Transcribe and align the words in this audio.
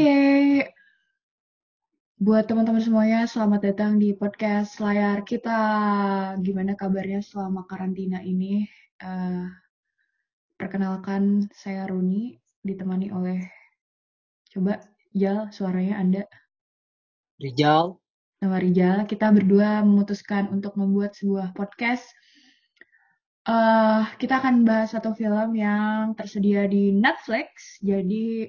Oke, 0.00 0.64
buat 2.16 2.48
teman-teman 2.48 2.80
semuanya, 2.80 3.28
selamat 3.28 3.60
datang 3.68 4.00
di 4.00 4.16
podcast 4.16 4.80
layar 4.80 5.20
kita. 5.28 5.60
Gimana 6.40 6.72
kabarnya 6.72 7.20
selama 7.20 7.68
karantina 7.68 8.24
ini? 8.24 8.64
Uh, 8.96 9.44
perkenalkan, 10.56 11.52
saya 11.52 11.84
Runi, 11.84 12.32
ditemani 12.64 13.12
oleh, 13.12 13.44
coba 14.48 14.80
Jal, 15.12 15.52
suaranya 15.52 16.00
Anda. 16.00 16.24
Rijal. 17.36 18.00
Nama 18.40 18.56
Rijal. 18.56 19.04
Kita 19.04 19.28
berdua 19.36 19.84
memutuskan 19.84 20.48
untuk 20.48 20.80
membuat 20.80 21.12
sebuah 21.12 21.52
podcast. 21.52 22.08
Uh, 23.44 24.08
kita 24.16 24.40
akan 24.40 24.64
bahas 24.64 24.96
satu 24.96 25.12
film 25.12 25.60
yang 25.60 26.16
tersedia 26.16 26.64
di 26.64 26.88
Netflix. 26.88 27.76
Jadi 27.84 28.48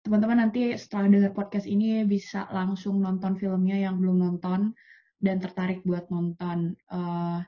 teman-teman 0.00 0.48
nanti 0.48 0.72
setelah 0.80 1.12
dengar 1.12 1.32
podcast 1.36 1.68
ini 1.68 2.04
bisa 2.08 2.48
langsung 2.48 3.04
nonton 3.04 3.36
filmnya 3.36 3.76
yang 3.76 4.00
belum 4.00 4.16
nonton 4.16 4.72
dan 5.20 5.36
tertarik 5.36 5.84
buat 5.84 6.08
nonton. 6.08 6.74
Uh, 6.88 7.44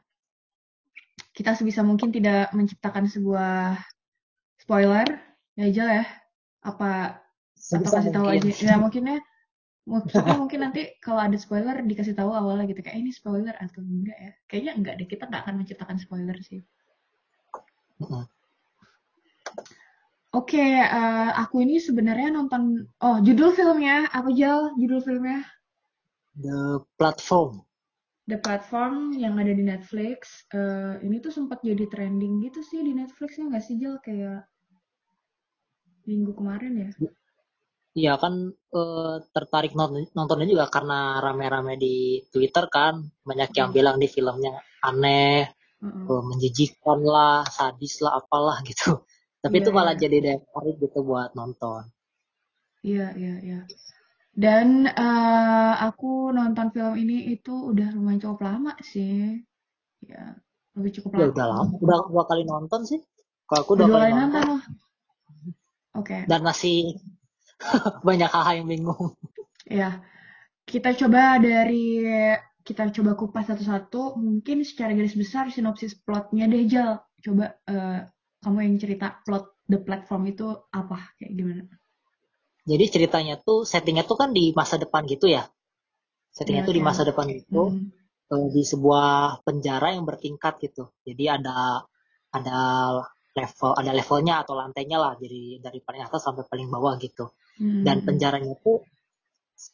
kita 1.33 1.57
sebisa 1.57 1.81
mungkin 1.81 2.13
tidak 2.13 2.53
menciptakan 2.53 3.09
sebuah 3.09 3.81
spoiler, 4.61 5.09
ya 5.57 5.65
aja 5.65 5.85
ya. 6.03 6.07
Apa 6.61 7.19
atau 7.57 7.89
kasih 7.89 8.13
tahu 8.13 8.27
aja? 8.29 8.49
Ya 8.53 8.77
mungkin 8.77 9.09
ya. 9.09 9.19
Tapi 9.83 10.31
mungkin 10.39 10.61
nanti 10.63 10.95
kalau 11.03 11.19
ada 11.25 11.35
spoiler 11.41 11.75
dikasih 11.83 12.15
tahu 12.15 12.31
awalnya 12.31 12.71
gitu 12.71 12.85
kayak 12.85 13.01
eh, 13.01 13.03
ini 13.03 13.11
spoiler 13.11 13.57
atau 13.57 13.81
enggak 13.83 14.19
ya? 14.21 14.33
Kayaknya 14.47 14.73
enggak 14.79 14.95
deh. 15.01 15.09
Kita 15.09 15.25
nggak 15.27 15.43
akan 15.49 15.55
menciptakan 15.65 15.97
spoiler 15.99 16.37
sih. 16.45 16.61
Oke, 20.33 20.57
okay, 20.57 20.81
uh, 20.81 21.29
eh, 21.29 21.31
aku 21.45 21.61
ini 21.61 21.77
sebenarnya 21.77 22.33
nonton 22.33 22.89
oh 23.05 23.21
judul 23.21 23.53
filmnya 23.53 24.09
apa 24.17 24.33
aja 24.33 24.73
judul 24.81 25.05
filmnya? 25.05 25.45
The 26.41 26.81
Platform. 26.97 27.61
The 28.25 28.41
Platform 28.41 29.13
yang 29.13 29.37
ada 29.37 29.53
di 29.53 29.61
Netflix. 29.61 30.49
Uh, 30.49 30.97
ini 31.05 31.21
tuh 31.21 31.37
sempat 31.37 31.61
jadi 31.61 31.85
trending 31.85 32.49
gitu 32.49 32.65
sih 32.65 32.81
di 32.81 32.97
Netflix 32.97 33.37
ya 33.37 33.45
nggak 33.45 33.61
sih 33.61 33.77
Jel 33.77 34.01
kayak 34.01 34.49
minggu 36.09 36.33
kemarin 36.33 36.81
ya? 36.81 36.91
Iya 37.93 38.13
kan 38.17 38.57
uh, 38.73 39.21
tertarik 39.37 39.77
nonton 39.77 40.09
nontonnya 40.17 40.49
juga 40.49 40.73
karena 40.73 41.21
rame-rame 41.21 41.77
di 41.77 42.25
Twitter 42.33 42.73
kan 42.73 43.05
banyak 43.21 43.53
yang 43.53 43.69
bilang 43.69 44.01
di 44.01 44.09
filmnya 44.09 44.57
aneh, 44.81 45.45
uh 45.77 46.09
-uh. 46.09 46.25
menjijikan 46.25 47.05
lah, 47.05 47.45
sadis 47.53 48.01
lah, 48.01 48.17
apalah 48.17 48.65
gitu 48.65 49.05
tapi 49.43 49.59
yeah, 49.59 49.63
itu 49.67 49.71
malah 49.75 49.95
yeah. 49.99 50.03
jadi 50.07 50.17
daya 50.23 50.39
tarik 50.39 50.77
gitu 50.79 50.99
buat 51.03 51.35
nonton. 51.35 51.83
Iya 52.87 52.97
yeah, 52.97 53.11
iya 53.19 53.27
yeah, 53.27 53.37
iya. 53.43 53.53
Yeah. 53.53 53.65
dan 54.33 54.89
uh, 54.89 55.75
aku 55.93 56.33
nonton 56.33 56.73
film 56.73 56.95
ini 56.97 57.37
itu 57.37 57.53
udah 57.53 57.91
lumayan 57.93 58.23
cukup 58.23 58.47
lama 58.47 58.73
sih. 58.81 59.43
Ya 60.01 60.39
lebih 60.79 61.03
cukup 61.03 61.11
ya, 61.19 61.19
lama. 61.19 61.33
udah 61.35 61.47
lama. 61.51 61.73
Udah 61.83 61.99
dua 62.07 62.25
kali 62.31 62.43
nonton 62.47 62.81
sih. 62.87 63.01
Kalau 63.51 63.61
aku 63.67 63.75
dua, 63.77 63.87
dua 63.91 63.99
kali 63.99 64.13
nonton, 64.15 64.43
nonton 64.47 64.61
oke. 65.99 66.07
Okay. 66.07 66.23
dan 66.31 66.41
masih 66.41 66.97
banyak 68.09 68.31
hal 68.31 68.63
yang 68.63 68.71
bingung. 68.71 69.19
Ya 69.67 70.07
kita 70.65 70.95
coba 70.95 71.43
dari 71.43 72.07
kita 72.63 72.95
coba 72.95 73.19
kupas 73.19 73.51
satu-satu. 73.51 74.17
Mungkin 74.17 74.63
secara 74.63 74.95
garis 74.95 75.19
besar 75.19 75.51
sinopsis 75.51 75.99
plotnya 75.99 76.47
deh 76.47 76.65
Jal. 76.71 77.03
Coba 77.23 77.59
uh, 77.67 78.07
kamu 78.43 78.59
yang 78.67 78.77
cerita 78.83 79.23
plot 79.23 79.63
the 79.71 79.79
platform 79.79 80.27
itu 80.27 80.51
apa 80.75 81.15
kayak 81.17 81.33
gimana? 81.33 81.63
Jadi 82.63 82.85
ceritanya 82.91 83.35
tuh 83.43 83.67
settingnya 83.67 84.07
tuh 84.07 84.19
kan 84.19 84.31
di 84.31 84.55
masa 84.55 84.79
depan 84.79 85.07
gitu 85.07 85.27
ya. 85.31 85.47
Settingnya 86.31 86.63
yeah, 86.63 86.69
tuh 86.69 86.75
yeah. 86.75 86.83
di 86.83 86.87
masa 86.87 87.03
depan 87.03 87.27
itu 87.31 87.63
hmm. 87.75 88.49
di 88.55 88.63
sebuah 88.63 89.43
penjara 89.43 89.95
yang 89.95 90.07
bertingkat 90.07 90.63
gitu. 90.63 90.91
Jadi 91.03 91.25
ada 91.27 91.83
ada 92.33 92.59
level 93.33 93.71
ada 93.75 93.91
levelnya 93.91 94.47
atau 94.47 94.55
lantainya 94.55 94.99
lah. 94.99 95.15
Jadi 95.19 95.59
dari 95.59 95.79
paling 95.83 96.03
atas 96.07 96.23
sampai 96.23 96.47
paling 96.47 96.71
bawah 96.71 96.95
gitu. 97.03 97.35
Hmm. 97.59 97.83
Dan 97.83 98.07
penjaranya 98.07 98.55
tuh 98.63 98.87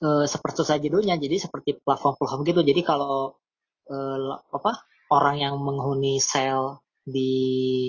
e, 0.01 0.25
seperti 0.25 0.65
saja 0.65 0.81
judulnya. 0.81 1.21
Jadi 1.21 1.37
seperti 1.45 1.77
platform-platform 1.77 2.41
gitu. 2.49 2.61
Jadi 2.65 2.81
kalau 2.85 3.37
e, 3.85 3.97
apa 4.33 4.73
orang 5.13 5.37
yang 5.41 5.55
menghuni 5.61 6.25
sel 6.25 6.81
di 7.09 7.33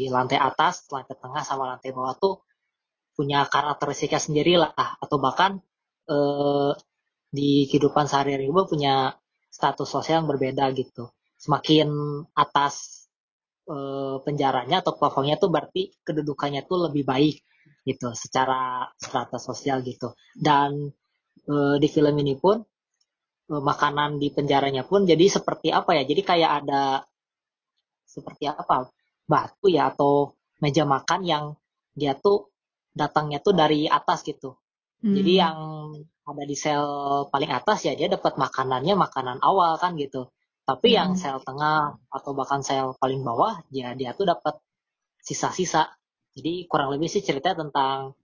lantai 0.08 0.40
atas, 0.40 0.88
lantai 0.88 1.16
tengah 1.20 1.44
sama 1.44 1.76
lantai 1.76 1.92
bawah 1.92 2.16
tuh 2.16 2.36
punya 3.20 3.44
karakteristiknya 3.52 4.22
sendiri 4.24 4.56
lah 4.56 4.72
atau 5.04 5.18
bahkan 5.20 5.60
eh, 6.08 6.72
di 7.30 7.68
kehidupan 7.70 8.08
sehari-hari 8.10 8.48
gue 8.50 8.66
punya 8.66 9.14
status 9.52 9.90
sosial 9.92 10.24
yang 10.24 10.30
berbeda 10.32 10.72
gitu. 10.74 11.12
Semakin 11.36 11.90
atas 12.32 13.06
eh, 13.68 14.18
penjaranya 14.24 14.80
atau 14.80 14.96
platformnya 14.96 15.36
tuh 15.36 15.52
berarti 15.52 15.92
kedudukannya 16.08 16.64
tuh 16.64 16.90
lebih 16.90 17.04
baik 17.04 17.44
gitu 17.84 18.16
secara 18.16 18.88
strata 18.96 19.36
sosial 19.36 19.84
gitu. 19.84 20.16
Dan 20.32 20.88
eh, 21.44 21.76
di 21.82 21.88
film 21.92 22.16
ini 22.24 22.40
pun 22.40 22.58
eh, 23.52 23.62
makanan 23.70 24.16
di 24.22 24.32
penjaranya 24.32 24.88
pun 24.88 25.04
jadi 25.04 25.26
seperti 25.28 25.76
apa 25.76 25.92
ya? 26.00 26.04
Jadi 26.08 26.22
kayak 26.24 26.52
ada 26.64 27.04
seperti 28.10 28.50
apa 28.50 28.90
batu 29.30 29.70
ya 29.70 29.94
atau 29.94 30.34
meja 30.58 30.84
makan 30.90 31.22
yang 31.22 31.46
dia 31.94 32.18
tuh 32.18 32.50
datangnya 32.98 33.38
tuh 33.40 33.54
dari 33.54 33.86
atas 33.86 34.26
gitu. 34.26 34.58
Hmm. 35.06 35.14
Jadi 35.14 35.34
yang 35.38 35.58
ada 36.26 36.44
di 36.46 36.58
sel 36.58 36.86
paling 37.30 37.50
atas 37.54 37.86
ya 37.86 37.94
dia 37.94 38.10
dapat 38.10 38.36
makanannya 38.36 38.98
makanan 38.98 39.38
awal 39.46 39.78
kan 39.78 39.94
gitu. 39.96 40.34
Tapi 40.66 40.94
hmm. 40.94 40.98
yang 40.98 41.10
sel 41.14 41.38
tengah 41.46 42.02
atau 42.10 42.32
bahkan 42.34 42.66
sel 42.66 42.98
paling 42.98 43.22
bawah 43.22 43.62
ya 43.70 43.94
dia 43.94 44.18
tuh 44.18 44.26
dapat 44.26 44.58
sisa-sisa. 45.22 45.94
Jadi 46.34 46.66
kurang 46.66 46.90
lebih 46.94 47.10
sih 47.10 47.22
cerita 47.22 47.54
tentang 47.54 48.18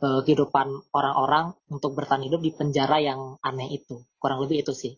uh, 0.00 0.20
kehidupan 0.24 0.92
orang-orang 0.92 1.56
untuk 1.72 1.96
bertahan 1.96 2.24
hidup 2.24 2.40
di 2.40 2.52
penjara 2.52 3.00
yang 3.00 3.36
aneh 3.44 3.68
itu. 3.72 4.04
Kurang 4.20 4.44
lebih 4.44 4.64
itu 4.64 4.72
sih. 4.72 4.94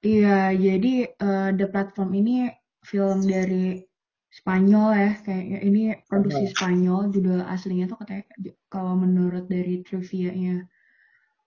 Iya, 0.00 0.56
jadi 0.56 1.12
uh, 1.20 1.50
The 1.52 1.66
Platform 1.68 2.10
ini 2.16 2.48
film 2.80 3.20
dari 3.28 3.84
Spanyol 4.30 4.88
ya 4.94 5.10
kayaknya 5.26 5.58
ini 5.66 5.82
produksi 6.06 6.54
Spanyol. 6.54 7.10
Judul 7.10 7.42
aslinya 7.42 7.90
tuh 7.90 7.98
katanya 7.98 8.24
kalau 8.70 8.94
menurut 8.94 9.50
dari 9.50 9.82
trivia-nya 9.82 10.70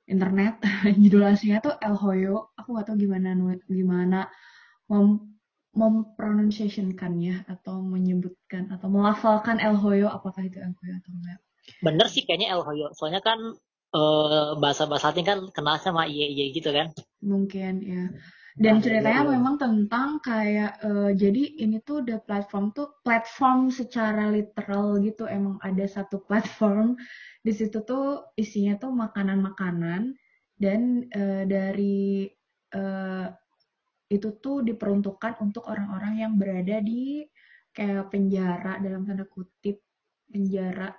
internet 0.04 0.60
judul 1.04 1.24
aslinya 1.24 1.64
tuh 1.64 1.76
El 1.80 1.96
Hoyo 1.96 2.52
aku 2.60 2.76
gak 2.76 2.92
tahu 2.92 3.08
gimana 3.08 3.36
gimana 3.72 4.28
mem 4.92 5.32
mempronunciationkannya 5.74 7.50
atau 7.50 7.82
menyebutkan 7.82 8.70
atau 8.70 8.94
melafalkan 8.94 9.58
El 9.58 9.74
Hoyo 9.74 10.06
apakah 10.06 10.46
itu 10.46 10.62
El 10.62 10.76
Hoyo 10.78 10.94
atau 11.02 11.12
enggak. 11.18 11.40
Bener 11.82 12.08
sih 12.12 12.22
kayaknya 12.28 12.54
El 12.54 12.62
Hoyo 12.62 12.94
soalnya 12.94 13.26
kan 13.26 13.40
uh, 13.96 14.54
bahasa-bahasa 14.62 15.10
Latin 15.10 15.26
kan 15.26 15.40
kenal 15.50 15.82
sama 15.82 16.06
iye 16.06 16.30
iye 16.30 16.54
gitu 16.54 16.70
kan. 16.70 16.94
Mungkin 17.26 17.82
ya 17.82 18.14
dan 18.54 18.78
nah, 18.78 18.84
ceritanya 18.86 19.24
iya, 19.26 19.26
iya. 19.26 19.34
memang 19.34 19.56
tentang 19.58 20.10
kayak 20.22 20.78
uh, 20.86 21.10
jadi 21.10 21.44
ini 21.58 21.82
tuh 21.82 22.06
the 22.06 22.22
platform 22.22 22.70
tuh 22.70 22.94
platform 23.02 23.74
secara 23.74 24.30
literal 24.30 25.02
gitu 25.02 25.26
emang 25.26 25.58
ada 25.66 25.86
satu 25.90 26.22
platform 26.22 26.94
di 27.42 27.50
situ 27.50 27.82
tuh 27.82 28.30
isinya 28.38 28.78
tuh 28.78 28.94
makanan-makanan 28.94 30.14
dan 30.62 31.10
uh, 31.18 31.44
dari 31.50 32.30
uh, 32.78 33.28
itu 34.14 34.30
tuh 34.38 34.62
diperuntukkan 34.62 35.42
untuk 35.42 35.66
orang-orang 35.66 36.22
yang 36.22 36.38
berada 36.38 36.78
di 36.78 37.26
kayak 37.74 38.14
penjara 38.14 38.78
dalam 38.78 39.02
tanda 39.10 39.26
kutip 39.26 39.82
penjara 40.30 40.94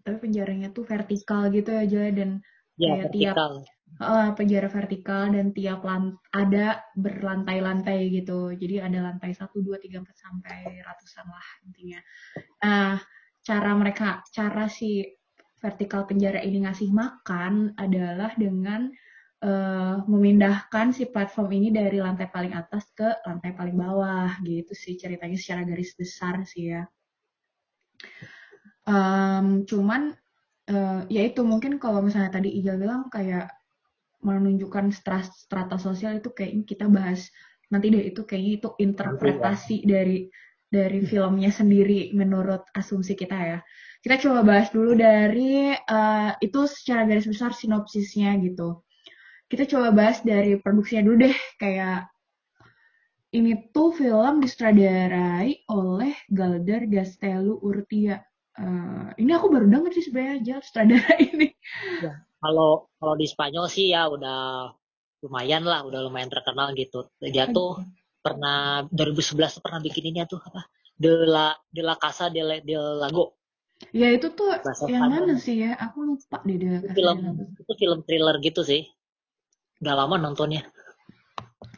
tapi 0.00 0.24
penjaranya 0.24 0.72
tuh 0.72 0.88
vertikal 0.88 1.52
gitu 1.52 1.68
aja 1.68 2.08
dan 2.16 2.40
ya, 2.80 2.96
kayak 2.96 3.12
vertikal. 3.12 3.36
tiap 3.36 3.73
uh, 4.00 4.30
penjara 4.34 4.66
vertikal 4.66 5.30
dan 5.30 5.54
tiap 5.54 5.86
lant 5.86 6.18
ada 6.34 6.82
berlantai-lantai 6.98 8.10
gitu. 8.10 8.50
Jadi 8.54 8.82
ada 8.82 9.12
lantai 9.12 9.30
1 9.30 9.46
2 9.54 9.78
3 9.78 10.02
4 10.02 10.10
sampai 10.14 10.58
ratusan 10.82 11.26
lah 11.28 11.48
intinya. 11.66 12.00
Nah, 12.64 12.96
cara 13.44 13.70
mereka 13.76 14.24
cara 14.32 14.66
si 14.66 15.04
vertikal 15.60 16.04
penjara 16.04 16.40
ini 16.44 16.64
ngasih 16.64 16.92
makan 16.92 17.72
adalah 17.80 18.36
dengan 18.36 18.92
uh, 19.44 19.96
memindahkan 20.04 20.92
si 20.92 21.08
platform 21.08 21.50
ini 21.56 21.68
dari 21.72 22.00
lantai 22.00 22.28
paling 22.28 22.52
atas 22.52 22.88
ke 22.92 23.08
lantai 23.24 23.56
paling 23.56 23.76
bawah 23.76 24.32
gitu 24.44 24.72
sih 24.76 25.00
ceritanya 25.00 25.38
secara 25.40 25.62
garis 25.64 25.96
besar 25.96 26.44
sih 26.44 26.74
ya. 26.74 26.84
Um, 28.84 29.64
cuman 29.64 30.12
uh, 30.68 31.08
ya 31.08 31.22
itu 31.24 31.40
mungkin 31.40 31.80
kalau 31.80 32.04
misalnya 32.04 32.36
tadi 32.36 32.52
Ijal 32.60 32.76
bilang 32.76 33.08
kayak 33.08 33.48
menunjukkan 34.24 34.90
strata, 34.90 35.76
sosial 35.76 36.18
itu 36.18 36.32
kayaknya 36.32 36.64
kita 36.64 36.86
bahas 36.88 37.28
nanti 37.68 37.92
deh 37.92 38.04
itu 38.08 38.24
kayaknya 38.24 38.52
itu 38.60 38.68
interpretasi 38.80 39.76
ya. 39.84 39.86
dari 39.86 40.18
dari 40.68 41.00
filmnya 41.06 41.54
sendiri 41.54 42.10
menurut 42.16 42.66
asumsi 42.74 43.14
kita 43.14 43.36
ya. 43.36 43.58
Kita 44.02 44.20
coba 44.20 44.40
bahas 44.44 44.68
dulu 44.74 44.98
dari 44.98 45.72
uh, 45.72 46.32
itu 46.42 46.60
secara 46.68 47.08
garis 47.08 47.24
besar 47.24 47.54
sinopsisnya 47.54 48.36
gitu. 48.42 48.82
Kita 49.48 49.64
coba 49.70 49.94
bahas 49.94 50.20
dari 50.24 50.58
produksinya 50.58 51.06
dulu 51.06 51.16
deh, 51.28 51.36
kayak 51.62 52.10
ini 53.34 53.70
tuh 53.74 53.90
film 53.94 54.42
disutradarai 54.42 55.66
oleh 55.70 56.14
Galder 56.30 56.86
Gastelu 56.86 57.58
Urtia. 57.62 58.22
Uh, 58.54 59.10
ini 59.18 59.34
aku 59.34 59.50
baru 59.50 59.66
denger 59.66 59.90
sih 59.98 60.04
sebenarnya 60.06 60.34
aja 60.38 60.54
sutradara 60.62 61.14
ini. 61.34 61.48
Ya, 61.98 62.22
kalau 62.44 62.92
kalau 63.00 63.14
di 63.16 63.24
Spanyol 63.24 63.72
sih 63.72 63.88
ya 63.88 64.04
udah 64.12 64.68
lumayan 65.24 65.64
lah, 65.64 65.88
udah 65.88 66.04
lumayan 66.04 66.28
terkenal 66.28 66.76
gitu. 66.76 67.08
Dia 67.16 67.48
tuh 67.48 67.80
pernah 68.20 68.84
2011 68.92 69.64
pernah 69.64 69.80
bikin 69.80 70.12
ini 70.12 70.20
tuh 70.28 70.44
apa? 70.44 70.68
De 70.92 71.24
la 71.24 71.56
De 71.72 71.80
la 71.80 71.96
Casa 71.96 72.28
de, 72.28 72.44
la, 72.44 72.60
de 72.60 72.76
Lago. 72.76 73.40
Ya 73.90 74.12
itu 74.12 74.30
tuh 74.36 74.52
Bahasa 74.60 74.84
yang 74.86 75.08
mana 75.08 75.40
sih 75.40 75.64
ya? 75.64 75.72
Aku 75.80 76.04
lupa 76.04 76.44
deh 76.44 76.56
De 76.60 76.68
la 76.68 76.78
Casa 76.84 76.92
film, 76.92 77.16
de 77.16 77.24
Lago. 77.24 77.42
Itu 77.56 77.72
film 77.80 77.98
thriller 78.04 78.36
gitu 78.44 78.60
sih. 78.60 78.84
Udah 79.80 80.04
lama 80.04 80.20
nontonnya. 80.20 80.68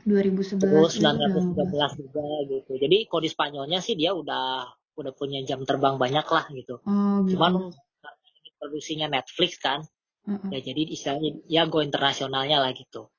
2011 0.06 0.62
terus 0.62 1.02
1913 1.02 1.98
juga 1.98 2.26
gitu 2.46 2.72
jadi 2.78 3.10
kalau 3.10 3.22
di 3.26 3.30
Spanyolnya 3.30 3.82
sih 3.82 3.98
dia 3.98 4.14
udah 4.14 4.70
udah 4.96 5.12
punya 5.18 5.42
jam 5.42 5.66
terbang 5.66 5.98
banyak 5.98 6.24
lah 6.24 6.46
gitu, 6.54 6.78
oh, 6.78 7.26
gitu. 7.26 7.34
cuman 7.34 7.74
ini 8.22 8.50
produksinya 8.56 9.10
Netflix 9.10 9.58
kan 9.58 9.82
-uh. 10.26 10.50
ya 10.50 10.60
jadi 10.60 10.82
istilahnya 10.90 11.30
ya 11.46 11.62
go 11.70 11.80
internasionalnya 11.80 12.58
lah 12.62 12.72
gitu 12.74 13.10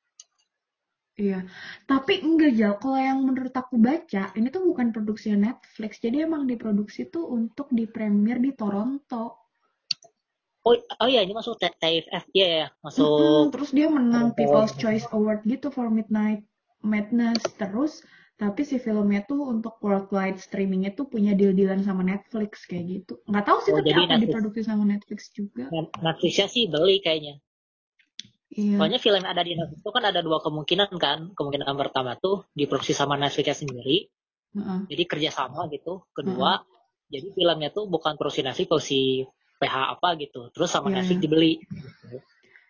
Iya, 1.18 1.50
tapi 1.90 2.22
enggak 2.22 2.54
jauh. 2.54 2.78
Kalau 2.78 3.02
yang 3.02 3.26
menurut 3.26 3.50
aku 3.50 3.82
baca, 3.82 4.30
ini 4.38 4.54
tuh 4.54 4.70
bukan 4.70 4.94
produksi 4.94 5.34
Netflix. 5.34 5.98
Jadi 5.98 6.22
emang 6.22 6.46
diproduksi 6.46 7.10
tuh 7.10 7.26
untuk 7.26 7.74
di 7.74 7.90
premier 7.90 8.38
di 8.38 8.54
Toronto. 8.54 9.50
Oh, 10.62 10.78
oh 10.78 11.10
iya 11.10 11.26
ini 11.26 11.34
masuk 11.34 11.58
TIFF 11.58 12.30
ya 12.38 12.48
ya, 12.62 12.68
masuk. 12.86 13.02
Mm 13.02 13.18
-hmm, 13.18 13.50
terus 13.50 13.70
dia 13.74 13.88
menang 13.90 14.38
People's 14.38 14.78
Choice 14.78 15.10
Award 15.10 15.42
gitu 15.50 15.74
for 15.74 15.90
Midnight 15.90 16.46
Madness 16.86 17.42
terus 17.58 18.06
tapi 18.38 18.62
si 18.62 18.78
filmnya 18.78 19.26
tuh 19.26 19.50
untuk 19.50 19.82
worldwide 19.82 20.38
streamingnya 20.38 20.94
tuh 20.94 21.10
punya 21.10 21.34
deal-dealan 21.34 21.82
sama 21.82 22.06
Netflix 22.06 22.70
kayak 22.70 22.86
gitu 22.86 23.18
nggak 23.26 23.46
tahu 23.50 23.58
sih 23.66 23.74
oh, 23.74 23.82
tapi 23.82 23.90
apa 23.92 24.02
Netflix. 24.06 24.22
diproduksi 24.30 24.62
sama 24.62 24.84
Netflix 24.86 25.20
juga 25.34 25.66
Netflixnya 25.74 26.48
sih 26.48 26.70
beli 26.70 27.02
kayaknya 27.02 27.42
Iya. 28.58 28.80
Soalnya 28.82 28.98
film 28.98 29.22
yang 29.22 29.30
ada 29.38 29.44
di 29.46 29.54
Netflix 29.54 29.86
itu 29.86 29.92
kan 29.94 30.04
ada 30.08 30.20
dua 30.24 30.42
kemungkinan 30.42 30.90
kan. 30.98 31.30
Kemungkinan 31.38 31.78
pertama 31.78 32.18
tuh 32.18 32.50
diproduksi 32.58 32.96
sama 32.96 33.14
Netflixnya 33.14 33.54
sendiri. 33.54 34.10
Uh-uh. 34.58 34.88
Jadi 34.90 35.04
kerjasama 35.06 35.70
gitu. 35.70 36.08
Kedua, 36.10 36.58
uh-uh. 36.58 37.06
jadi 37.12 37.28
filmnya 37.38 37.70
tuh 37.70 37.86
bukan 37.86 38.18
produksi 38.18 38.42
Netflix, 38.42 38.66
produksi 38.72 39.02
PH 39.62 39.76
apa 40.00 40.10
gitu. 40.18 40.50
Terus 40.56 40.70
sama 40.74 40.90
yeah. 40.90 41.04
Netflix 41.04 41.20
dibeli. 41.22 41.54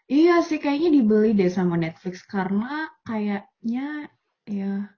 Iya 0.07 0.39
sih 0.43 0.59
kayaknya 0.59 0.91
dibeli 0.91 1.35
deh 1.35 1.51
sama 1.51 1.79
Netflix 1.79 2.23
karena 2.27 2.91
kayaknya 3.07 4.11
ya 4.47 4.96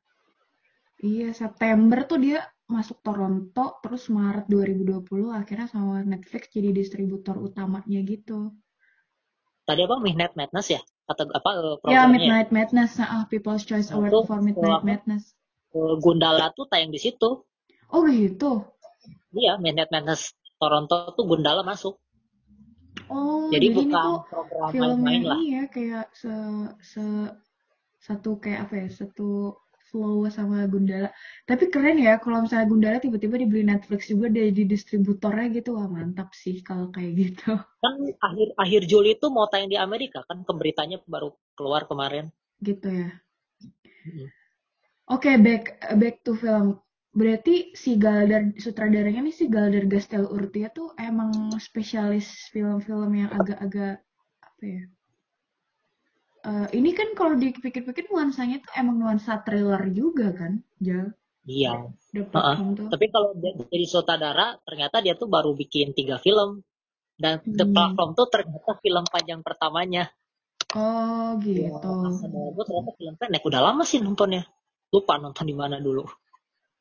iya 0.99 1.31
September 1.31 2.03
tuh 2.05 2.19
dia 2.19 2.39
masuk 2.69 3.01
Toronto 3.01 3.81
terus 3.81 4.13
Maret 4.13 4.45
2020 4.45 5.33
akhirnya 5.33 5.65
sama 5.65 6.05
Netflix 6.05 6.53
jadi 6.53 6.69
distributor 6.69 7.35
utamanya 7.41 7.99
gitu. 8.05 8.53
Tadi 9.65 9.81
apa 9.85 9.97
Midnight 10.01 10.37
Madness 10.37 10.69
ya? 10.77 10.81
Atau 11.09 11.25
apa 11.33 11.49
eh, 11.85 11.93
Ya 11.93 12.05
Midnight 12.05 12.53
Madness, 12.53 13.01
ah 13.01 13.25
People's 13.25 13.65
Choice 13.65 13.89
Award 13.89 14.13
nah, 14.13 14.25
for 14.29 14.39
Midnight 14.41 14.85
Madness. 14.85 15.33
Gundala 15.73 16.53
tuh 16.53 16.69
tayang 16.69 16.93
di 16.93 17.01
situ. 17.01 17.45
Oh 17.89 18.01
gitu. 18.05 18.65
Iya, 19.33 19.57
Midnight 19.57 19.89
Madness 19.89 20.33
Toronto 20.61 21.13
tuh 21.17 21.25
Gundala 21.25 21.65
masuk. 21.65 21.97
Oh, 23.09 23.49
jadi, 23.49 23.73
jadi 23.73 23.89
bukan 23.89 23.89
ini 23.89 24.17
program 24.29 24.69
main-main 25.01 25.23
lah. 25.25 25.37
Iya, 25.41 25.63
kayak 25.73 26.05
se, 26.13 26.33
se 26.85 27.05
satu 27.97 28.37
kayak 28.37 28.69
apa 28.69 28.85
ya, 28.85 28.87
satu 28.93 29.57
flow 29.89 30.29
sama 30.29 30.63
Gundala. 30.69 31.09
Tapi 31.49 31.73
keren 31.73 31.97
ya 31.97 32.21
kalau 32.21 32.45
misalnya 32.45 32.69
Gundala 32.69 32.97
tiba-tiba 33.01 33.35
dibeli 33.41 33.65
Netflix 33.65 34.07
juga 34.07 34.29
jadi 34.29 34.63
distributornya 34.63 35.49
gitu. 35.51 35.75
Wah, 35.75 35.89
mantap 35.89 36.31
sih 36.37 36.61
kalau 36.61 36.93
kayak 36.93 37.11
gitu. 37.17 37.57
Kan 37.83 37.93
akhir 38.21 38.47
akhir 38.55 38.81
Juli 38.85 39.17
itu 39.17 39.27
mau 39.33 39.49
tayang 39.49 39.71
di 39.71 39.79
Amerika 39.79 40.19
kan 40.27 40.43
pemberitanya 40.43 40.99
baru 41.07 41.33
keluar 41.55 41.87
kemarin. 41.87 42.27
Gitu 42.59 42.87
ya. 42.91 43.09
Hmm. 44.05 44.27
Oke, 45.09 45.31
okay, 45.31 45.35
back 45.41 45.63
back 45.97 46.21
to 46.21 46.37
film 46.37 46.77
berarti 47.09 47.73
si 47.73 47.97
Galder 47.97 48.53
sutradaranya 48.53 49.25
nih 49.25 49.33
si 49.33 49.49
Galder 49.49 49.89
Gastel 49.89 50.29
Urtia 50.29 50.69
tuh 50.69 50.93
emang 50.93 51.49
spesialis 51.57 52.29
film-film 52.53 53.09
yang 53.17 53.33
agak-agak 53.33 54.05
apa 54.45 54.63
ya 54.63 54.83
uh, 56.45 56.67
ini 56.71 56.91
kan 56.95 57.11
kalau 57.17 57.35
dipikir-pikir 57.35 58.07
nuansanya 58.11 58.63
tuh 58.63 58.71
emang 58.77 58.95
nuansa 58.99 59.41
thriller 59.43 59.83
juga 59.91 60.31
kan 60.35 60.63
Jal? 60.79 61.11
Iya. 61.49 61.89
Uh 62.13 62.37
-uh. 62.37 62.57
tapi 62.89 63.09
kalau 63.09 63.33
jadi 63.41 63.85
sutradara 63.89 64.57
ternyata 64.65 65.01
dia 65.01 65.17
tuh 65.17 65.29
baru 65.31 65.57
bikin 65.57 65.97
tiga 65.97 66.21
film. 66.21 66.61
Dan 67.19 67.43
hmm. 67.43 67.51
The 67.51 67.65
Platform 67.67 68.15
tuh 68.15 68.27
ternyata 68.31 68.79
film 68.79 69.03
panjang 69.11 69.43
pertamanya. 69.43 70.07
Oh 70.71 71.35
gitu. 71.43 71.67
Ya, 71.67 72.31
gue 72.31 72.63
ternyata 72.63 72.91
film 72.95 73.15
pendek. 73.19 73.43
Udah 73.43 73.59
lama 73.59 73.83
sih 73.83 73.99
nontonnya. 73.99 74.47
Lupa 74.93 75.19
nonton 75.19 75.43
di 75.43 75.55
mana 75.57 75.83
dulu. 75.83 76.07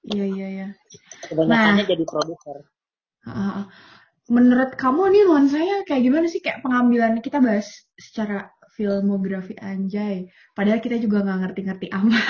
Iya 0.06 0.24
iya 0.30 0.46
iya. 0.46 0.68
Kebanyakannya 1.26 1.82
nah, 1.84 1.88
jadi 1.90 2.04
produser. 2.06 2.56
Uh, 3.26 3.66
menurut 4.30 4.78
kamu 4.78 5.10
nih 5.10 5.22
nuansanya 5.26 5.76
kayak 5.88 6.02
gimana 6.06 6.26
sih? 6.30 6.38
Kayak 6.38 6.62
pengambilan 6.62 7.18
kita 7.18 7.42
bahas 7.42 7.66
secara 7.98 8.52
filmografi 8.78 9.58
anjay. 9.58 10.30
Padahal 10.54 10.78
kita 10.78 11.02
juga 11.02 11.26
nggak 11.26 11.38
ngerti-ngerti 11.42 11.90
amat. 11.90 12.24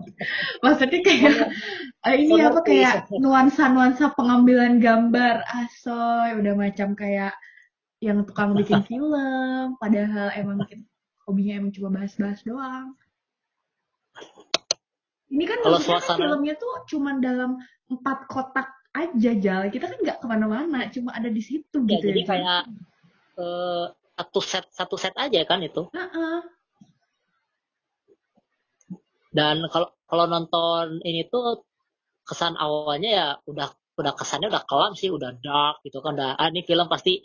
Maksudnya 0.64 1.00
kayak 1.04 1.36
uh, 2.00 2.16
ini 2.24 2.40
apa 2.40 2.64
kayak 2.64 3.12
nuansa-nuansa 3.12 4.16
pengambilan 4.16 4.80
gambar 4.80 5.44
asoy 5.44 6.40
udah 6.40 6.54
macam 6.56 6.96
kayak 6.96 7.36
yang 8.00 8.24
tukang 8.24 8.56
bikin 8.56 8.80
film. 8.88 9.76
Padahal 9.76 10.32
emang 10.40 10.64
hobinya 11.28 11.60
emang 11.60 11.72
cuma 11.76 11.92
bahas-bahas 11.92 12.40
doang. 12.48 12.96
Ini 15.28 15.44
kan 15.44 15.58
kalau 15.60 15.76
kan 15.84 16.00
suasana 16.00 16.16
filmnya 16.16 16.54
tuh 16.56 16.72
cuma 16.88 17.20
dalam 17.20 17.60
empat 17.92 18.24
kotak 18.32 18.72
aja 18.96 19.30
jalan. 19.36 19.68
Kita 19.68 19.92
kan 19.92 19.98
nggak 20.00 20.18
ke 20.24 20.26
mana-mana, 20.30 20.88
cuma 20.88 21.12
ada 21.12 21.28
di 21.28 21.44
situ 21.44 21.76
ya, 21.84 21.90
gitu. 21.92 22.04
Jadi 22.08 22.22
ya, 22.24 22.28
kayak 22.30 22.62
uh, 23.36 23.86
satu 24.14 24.40
set 24.40 24.64
satu 24.70 24.94
set 24.94 25.14
aja 25.18 25.42
kan 25.42 25.60
itu. 25.62 25.90
Uh 25.90 25.98
-uh. 25.98 26.38
Dan 29.34 29.66
kalau 29.66 29.90
kalau 30.06 30.24
nonton 30.30 31.02
ini 31.02 31.26
tuh 31.26 31.66
kesan 32.22 32.54
awalnya 32.54 33.10
ya 33.10 33.28
udah 33.50 33.68
udah 33.98 34.12
kesannya 34.14 34.48
udah 34.50 34.62
kelam 34.66 34.92
sih, 34.94 35.10
udah 35.10 35.34
dark 35.42 35.82
gitu 35.82 35.98
kan. 35.98 36.14
Udah 36.14 36.38
ah, 36.38 36.48
ini 36.50 36.62
film 36.62 36.86
pasti 36.86 37.22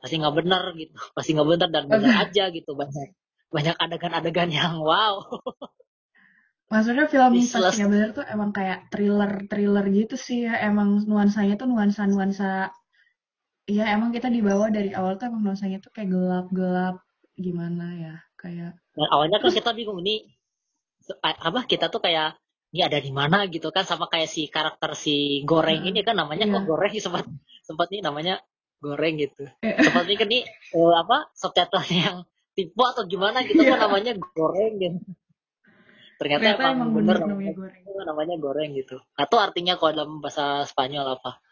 pasti 0.00 0.20
nggak 0.20 0.34
bener 0.36 0.62
gitu, 0.80 0.96
pasti 1.16 1.30
nggak 1.36 1.48
bener 1.48 1.68
dan 1.68 1.84
bener 1.88 2.12
aja 2.24 2.44
gitu 2.48 2.72
banyak 2.72 3.12
banyak 3.52 3.76
adegan-adegan 3.76 4.50
yang 4.50 4.80
wow. 4.80 5.20
Maksudnya 6.72 7.06
film 7.06 7.38
pastinya 7.38 7.88
bener 7.92 8.10
tuh 8.16 8.24
emang 8.24 8.50
kayak 8.50 8.88
thriller-thriller 8.88 9.84
gitu 9.92 10.16
sih 10.16 10.48
ya. 10.48 10.58
Emang 10.64 11.04
nuansanya 11.04 11.60
tuh 11.60 11.68
nuansa-nuansa 11.68 12.72
Iya 13.64 13.96
emang 13.96 14.12
kita 14.12 14.28
dibawa 14.28 14.68
dari 14.68 14.92
awal 14.92 15.16
tuh 15.16 15.32
emang 15.32 15.40
nuansanya 15.40 15.80
tuh 15.80 15.88
kayak 15.88 16.12
gelap-gelap 16.12 17.00
gimana 17.34 17.96
ya 17.96 18.14
kayak. 18.36 18.76
Dan 18.92 19.08
awalnya 19.08 19.40
kan 19.40 19.50
kita 19.50 19.72
bingung 19.72 20.04
nih 20.04 20.28
apa 21.22 21.64
kita 21.68 21.88
tuh 21.88 22.00
kayak 22.00 22.36
ini 22.74 22.80
ada 22.82 22.98
di 22.98 23.12
mana 23.14 23.46
gitu 23.46 23.70
kan 23.70 23.86
sama 23.86 24.10
kayak 24.10 24.28
si 24.28 24.50
karakter 24.50 24.98
si 24.98 25.46
goreng 25.46 25.86
ini 25.86 26.02
kan 26.02 26.18
namanya 26.18 26.48
iya. 26.48 26.54
kok 26.58 26.64
goreng 26.66 26.92
sempat 26.98 27.24
sempat 27.62 27.86
nih 27.92 28.02
namanya 28.02 28.42
goreng 28.82 29.16
gitu. 29.16 29.46
Iya. 29.62 29.78
sempat 29.80 30.04
nih 30.10 30.16
kan 30.18 30.28
nih 30.28 30.42
uh, 30.74 30.94
apa 31.00 31.16
subtitle 31.32 31.84
yang 31.92 32.16
tipe 32.54 32.82
atau 32.82 33.04
gimana 33.06 33.46
gitu 33.46 33.62
kan 33.62 33.78
iya. 33.78 33.84
namanya 33.84 34.12
goreng 34.34 34.72
gitu 34.80 34.98
ternyata, 36.14 36.40
ternyata 36.40 36.62
emang, 36.62 36.74
emang 36.74 36.90
bener, 36.94 37.16
bener 37.18 37.28
namanya 37.30 37.52
goreng. 37.58 38.06
namanya 38.06 38.34
goreng 38.38 38.70
gitu 38.74 38.96
atau 39.18 39.38
artinya 39.42 39.74
kalau 39.78 39.92
dalam 39.92 40.12
bahasa 40.22 40.62
Spanyol 40.66 41.18
apa 41.18 41.30
nah 41.30 41.43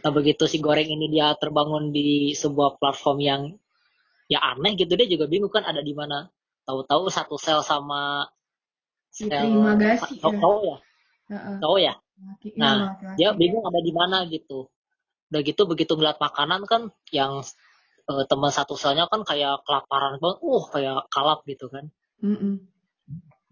begitu 0.00 0.48
si 0.48 0.58
goreng 0.58 0.88
ini 0.88 1.12
dia 1.12 1.36
terbangun 1.36 1.92
di 1.92 2.32
sebuah 2.32 2.80
platform 2.80 3.18
yang 3.20 3.42
ya 4.26 4.40
aneh 4.40 4.74
gitu. 4.80 4.96
Dia 4.96 5.06
juga 5.06 5.28
bingung 5.28 5.52
kan 5.52 5.66
ada 5.68 5.84
di 5.84 5.92
mana. 5.92 6.32
Tahu-tahu 6.62 7.10
satu 7.10 7.36
sel 7.36 7.60
sama 7.60 8.30
sel 9.10 9.28
Terima 9.28 9.74
kasih, 9.76 10.16
cowok 10.22 10.62
ya? 10.62 10.78
cowok 11.58 11.78
ya? 11.82 11.94
Nah 12.54 12.96
dia 13.18 13.34
bingung 13.34 13.66
ada 13.66 13.80
di 13.82 13.92
mana 13.92 14.24
gitu. 14.30 14.70
Udah 15.28 15.40
gitu 15.42 15.66
begitu 15.66 15.98
ngeliat 15.98 16.22
makanan 16.22 16.64
kan 16.70 16.82
yang 17.10 17.42
uh, 18.06 18.24
teman 18.30 18.52
satu 18.54 18.78
selnya 18.78 19.10
kan 19.10 19.26
kayak 19.26 19.60
kelaparan 19.66 20.22
banget. 20.22 20.38
Uh 20.40 20.64
kayak 20.70 20.98
kalap 21.10 21.42
gitu 21.44 21.66
kan. 21.66 21.90
Mm 22.22 22.38
-mm 22.38 22.72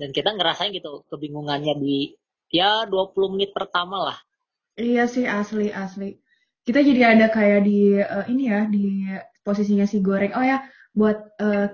dan 0.00 0.16
kita 0.16 0.32
ngerasain 0.32 0.72
gitu 0.72 1.04
kebingungannya 1.12 1.76
di 1.76 2.16
ya 2.48 2.88
20 2.88 3.36
menit 3.36 3.52
pertama 3.52 4.08
lah. 4.08 4.18
Iya 4.80 5.04
sih 5.04 5.28
asli 5.28 5.68
asli. 5.68 6.16
Kita 6.64 6.80
jadi 6.84 7.16
ada 7.16 7.26
kayak 7.32 7.60
di 7.64 7.96
uh, 7.98 8.26
ini 8.28 8.42
ya 8.48 8.60
di 8.68 8.84
posisinya 9.42 9.88
si 9.88 10.04
goreng. 10.04 10.32
Oh 10.36 10.44
ya 10.44 10.62
buat 10.92 11.18
uh, 11.40 11.68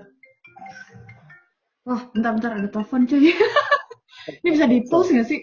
Wah, 1.87 2.03
bentar-bentar 2.11 2.51
ada 2.51 2.67
telepon 2.67 3.07
cuy. 3.07 3.31
Ini 4.43 4.47
bisa 4.51 4.67
di 4.67 4.83
pause 4.91 5.15
nggak 5.15 5.27
sih? 5.31 5.39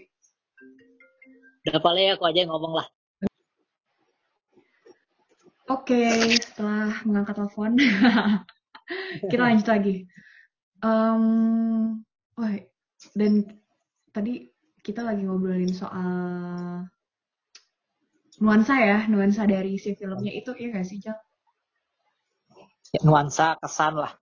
Udah 1.65 1.81
paling 1.81 2.13
aku 2.13 2.29
aja 2.29 2.45
yang 2.45 2.53
ngomong 2.53 2.85
lah. 2.85 2.87
Oke, 5.73 5.97
okay, 5.97 6.37
setelah 6.37 6.93
mengangkat 7.09 7.41
telepon, 7.41 7.73
kita 9.33 9.41
lanjut 9.41 9.65
lagi. 9.73 10.05
Um, 10.85 11.25
oh, 12.37 12.53
dan 13.17 13.49
tadi 14.13 14.53
kita 14.85 15.01
lagi 15.01 15.25
ngobrolin 15.25 15.73
soal 15.73 16.85
nuansa 18.43 18.75
ya, 18.81 18.99
nuansa 19.07 19.47
dari 19.47 19.79
si 19.79 19.95
filmnya 19.95 20.33
itu 20.33 20.55
ya 20.55 20.73
nggak 20.75 20.87
sih, 20.87 20.99
Jal? 21.03 21.19
Ya, 22.95 23.01
nuansa, 23.03 23.59
kesan 23.59 23.99
lah. 23.99 24.13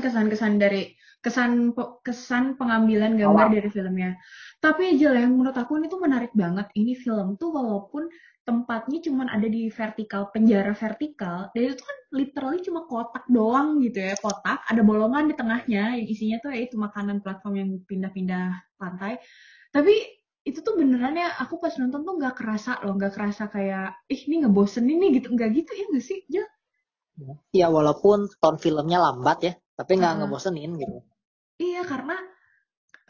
Kesan-kesan 0.00 0.56
dari 0.56 0.96
kesan 1.20 1.76
kesan 2.00 2.56
pengambilan 2.56 3.20
gambar 3.20 3.52
dari 3.52 3.68
filmnya. 3.68 4.16
Tapi 4.64 4.96
aja 4.96 5.12
yang 5.12 5.36
menurut 5.36 5.54
aku 5.54 5.76
ini 5.76 5.92
tuh 5.92 6.00
menarik 6.00 6.32
banget. 6.32 6.72
Ini 6.72 6.96
film 6.96 7.36
tuh 7.36 7.52
walaupun 7.52 8.08
tempatnya 8.48 9.04
cuma 9.04 9.28
ada 9.28 9.44
di 9.44 9.68
vertikal 9.68 10.32
penjara 10.32 10.72
vertikal 10.72 11.52
dan 11.52 11.68
itu 11.68 11.84
kan 11.84 11.96
literally 12.16 12.64
cuma 12.64 12.88
kotak 12.88 13.28
doang 13.28 13.76
gitu 13.84 14.00
ya 14.00 14.16
kotak 14.16 14.64
ada 14.64 14.80
bolongan 14.80 15.28
di 15.28 15.36
tengahnya 15.36 16.00
yang 16.00 16.08
isinya 16.08 16.40
tuh 16.40 16.56
ya 16.56 16.64
itu 16.64 16.80
makanan 16.80 17.20
platform 17.20 17.54
yang 17.60 17.70
pindah-pindah 17.84 18.56
pantai 18.80 19.20
tapi 19.68 20.17
itu 20.48 20.64
tuh 20.64 20.74
beneran 20.80 21.20
ya 21.20 21.28
aku 21.36 21.60
pas 21.60 21.76
nonton 21.76 22.00
tuh 22.08 22.14
nggak 22.16 22.34
kerasa 22.40 22.80
loh 22.80 22.96
nggak 22.96 23.12
kerasa 23.12 23.52
kayak 23.52 24.00
ih 24.08 24.20
ini 24.26 24.48
ngebosen 24.48 24.88
ini 24.88 25.20
gitu. 25.20 25.28
Nggak 25.36 25.50
gitu 25.52 25.70
ya 25.76 25.84
nggak 25.92 26.04
sih 26.04 26.18
Jo? 26.32 26.44
Ya 27.52 27.66
walaupun 27.68 28.32
ton 28.40 28.56
filmnya 28.56 28.98
lambat 28.98 29.38
ya 29.44 29.52
tapi 29.76 30.00
nggak 30.00 30.14
uh, 30.14 30.18
ngebosenin 30.24 30.72
gitu. 30.80 30.98
Iya 31.60 31.82
karena 31.84 32.16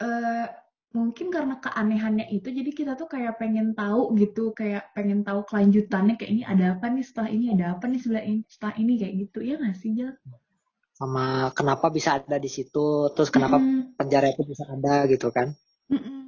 uh, 0.03 0.47
mungkin 0.91 1.29
karena 1.29 1.55
keanehannya 1.61 2.33
itu 2.33 2.49
jadi 2.49 2.71
kita 2.73 2.91
tuh 2.99 3.07
kayak 3.07 3.39
pengen 3.39 3.77
tahu 3.77 4.13
gitu 4.19 4.51
kayak 4.51 4.91
pengen 4.91 5.23
tahu 5.23 5.45
kelanjutannya 5.47 6.19
kayak 6.19 6.31
ini 6.35 6.43
ada 6.43 6.75
apa 6.75 6.91
nih 6.91 7.05
setelah 7.05 7.29
ini 7.29 7.45
ada 7.55 7.77
apa 7.77 7.85
nih 7.87 7.99
setelah 8.01 8.23
ini 8.25 8.41
setelah 8.51 8.73
ini 8.75 8.93
kayak 8.99 9.13
gitu. 9.23 9.39
Ya 9.45 9.55
nggak 9.55 9.77
sih 9.79 9.95
Jal? 9.95 10.13
sama 10.99 11.55
kenapa 11.55 11.87
bisa 11.87 12.19
ada 12.19 12.35
di 12.35 12.51
situ 12.51 13.07
terus 13.15 13.31
kenapa 13.31 13.55
mm 13.55 13.95
penjara 13.95 14.31
itu 14.31 14.43
bisa 14.43 14.67
ada 14.67 15.07
gitu 15.07 15.31
kan? 15.31 15.55
Mm 15.87 16.18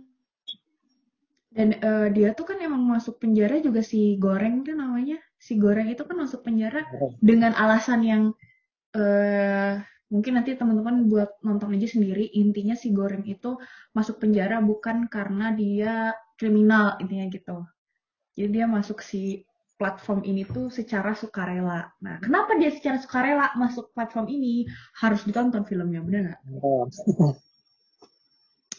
dan 1.51 1.75
uh, 1.83 2.07
dia 2.07 2.31
tuh 2.31 2.47
kan 2.47 2.57
emang 2.63 2.79
masuk 2.87 3.19
penjara 3.19 3.59
juga 3.59 3.83
si 3.83 4.15
goreng 4.15 4.63
tuh 4.63 4.71
namanya 4.71 5.19
si 5.35 5.59
goreng 5.59 5.91
itu 5.91 6.07
kan 6.07 6.15
masuk 6.15 6.47
penjara 6.47 6.87
dengan 7.19 7.51
alasan 7.59 7.99
yang 8.07 8.23
uh, 8.95 9.75
mungkin 10.07 10.39
nanti 10.39 10.55
teman-teman 10.55 11.11
buat 11.11 11.43
nonton 11.43 11.75
aja 11.75 11.99
sendiri 11.99 12.31
intinya 12.39 12.75
si 12.75 12.95
goreng 12.95 13.27
itu 13.27 13.59
masuk 13.91 14.23
penjara 14.23 14.63
bukan 14.63 15.11
karena 15.11 15.51
dia 15.51 16.15
kriminal 16.39 16.95
intinya 17.03 17.27
gitu 17.27 17.57
jadi 18.39 18.63
dia 18.63 18.65
masuk 18.71 19.03
si 19.03 19.43
platform 19.81 20.21
ini 20.21 20.45
tuh 20.45 20.69
secara 20.69 21.17
sukarela. 21.17 21.89
Nah, 22.05 22.21
kenapa 22.21 22.53
dia 22.53 22.69
secara 22.69 23.01
sukarela 23.01 23.49
masuk 23.57 23.89
platform 23.97 24.29
ini? 24.29 24.69
Harus 25.01 25.25
ditonton 25.25 25.65
filmnya, 25.65 26.05
bener 26.05 26.21
nggak? 26.29 26.41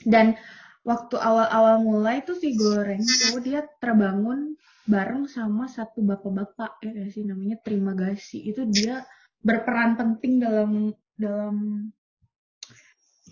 Dan 0.13 0.39
waktu 0.83 1.15
awal-awal 1.19 1.79
mulai 1.83 2.27
tuh 2.27 2.35
si 2.35 2.55
Goreng 2.59 3.03
tuh 3.03 3.39
dia 3.39 3.63
terbangun 3.79 4.59
bareng 4.83 5.31
sama 5.31 5.71
satu 5.71 6.03
bapak-bapak 6.03 6.83
ya 6.83 7.07
sih 7.07 7.23
namanya 7.23 7.59
Terima 7.63 7.95
Kasih. 7.95 8.51
Itu 8.51 8.67
dia 8.67 9.07
berperan 9.43 9.95
penting 9.99 10.43
dalam 10.43 10.95
dalam 11.15 11.89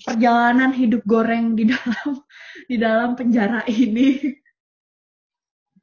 perjalanan 0.01 0.73
hidup 0.73 1.05
goreng 1.05 1.59
di 1.59 1.69
dalam 1.69 2.11
di 2.71 2.77
dalam 2.79 3.11
penjara 3.19 3.67
ini. 3.67 4.39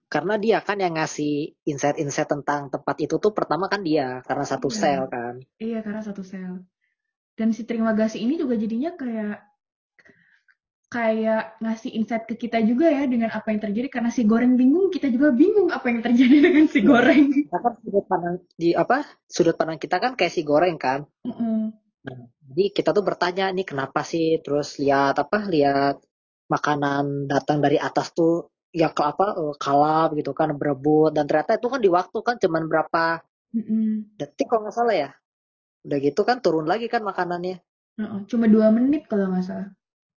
Karena 0.08 0.40
dia 0.40 0.64
kan 0.64 0.80
yang 0.80 0.96
ngasih 0.96 1.68
insight-insight 1.68 2.32
tentang 2.32 2.72
tempat 2.72 2.96
itu 3.04 3.20
tuh 3.20 3.36
pertama 3.36 3.68
kan 3.68 3.84
dia 3.84 4.24
karena 4.24 4.48
satu 4.48 4.72
iya. 4.72 4.80
sel 4.80 5.04
kan. 5.12 5.36
Iya 5.60 5.80
karena 5.84 6.00
satu 6.00 6.24
sel. 6.24 6.64
Dan 7.36 7.52
si 7.52 7.68
terima 7.68 7.92
kasih 7.92 8.24
ini 8.24 8.40
juga 8.40 8.56
jadinya 8.56 8.96
kayak 8.96 9.47
kayak 10.88 11.60
ngasih 11.60 11.92
insight 12.00 12.24
ke 12.32 12.40
kita 12.48 12.64
juga 12.64 12.88
ya 12.88 13.04
dengan 13.08 13.28
apa 13.36 13.52
yang 13.52 13.60
terjadi 13.60 13.88
karena 13.92 14.08
si 14.08 14.24
goreng 14.24 14.56
bingung 14.56 14.88
kita 14.88 15.12
juga 15.12 15.36
bingung 15.36 15.68
apa 15.68 15.92
yang 15.92 16.00
terjadi 16.00 16.38
dengan 16.48 16.66
si 16.72 16.80
iya. 16.80 16.88
goreng. 16.88 17.24
Kita 17.32 17.58
kan 17.60 17.74
sudut 17.84 18.06
pandang 18.08 18.36
di 18.56 18.70
apa 18.72 18.98
sudut 19.28 19.56
pandang 19.60 19.80
kita 19.80 20.00
kan 20.00 20.16
kayak 20.16 20.34
si 20.34 20.42
goreng 20.48 20.80
kan. 20.80 21.04
Mm 21.28 21.36
-mm 21.36 21.88
Nah, 22.08 22.18
jadi 22.48 22.64
kita 22.72 22.90
tuh 22.96 23.04
bertanya 23.04 23.52
nih 23.52 23.68
kenapa 23.68 24.00
sih 24.08 24.40
terus 24.40 24.80
lihat 24.80 25.20
apa 25.20 25.44
lihat 25.52 26.00
makanan 26.48 27.28
datang 27.28 27.60
dari 27.60 27.76
atas 27.76 28.16
tuh 28.16 28.48
ya 28.72 28.96
ke 28.96 29.04
apa 29.04 29.36
eh, 29.36 29.56
kalap 29.60 30.16
gitu 30.16 30.32
kan 30.32 30.56
berebut 30.56 31.12
dan 31.12 31.28
ternyata 31.28 31.60
itu 31.60 31.68
kan 31.68 31.82
di 31.84 31.92
waktu 31.92 32.18
kan 32.24 32.36
cuman 32.40 32.64
berapa 32.72 33.04
mm-hmm. 33.52 34.16
detik 34.16 34.48
kalau 34.48 34.68
nggak 34.68 34.76
salah 34.76 34.96
ya 34.96 35.10
udah 35.84 35.98
gitu 36.00 36.22
kan 36.24 36.40
turun 36.40 36.68
lagi 36.68 36.88
kan 36.88 37.04
makanannya 37.04 37.60
cuma 38.30 38.46
dua 38.48 38.72
menit 38.72 39.08
kalau 39.12 39.28
nggak 39.32 39.44
salah 39.44 39.68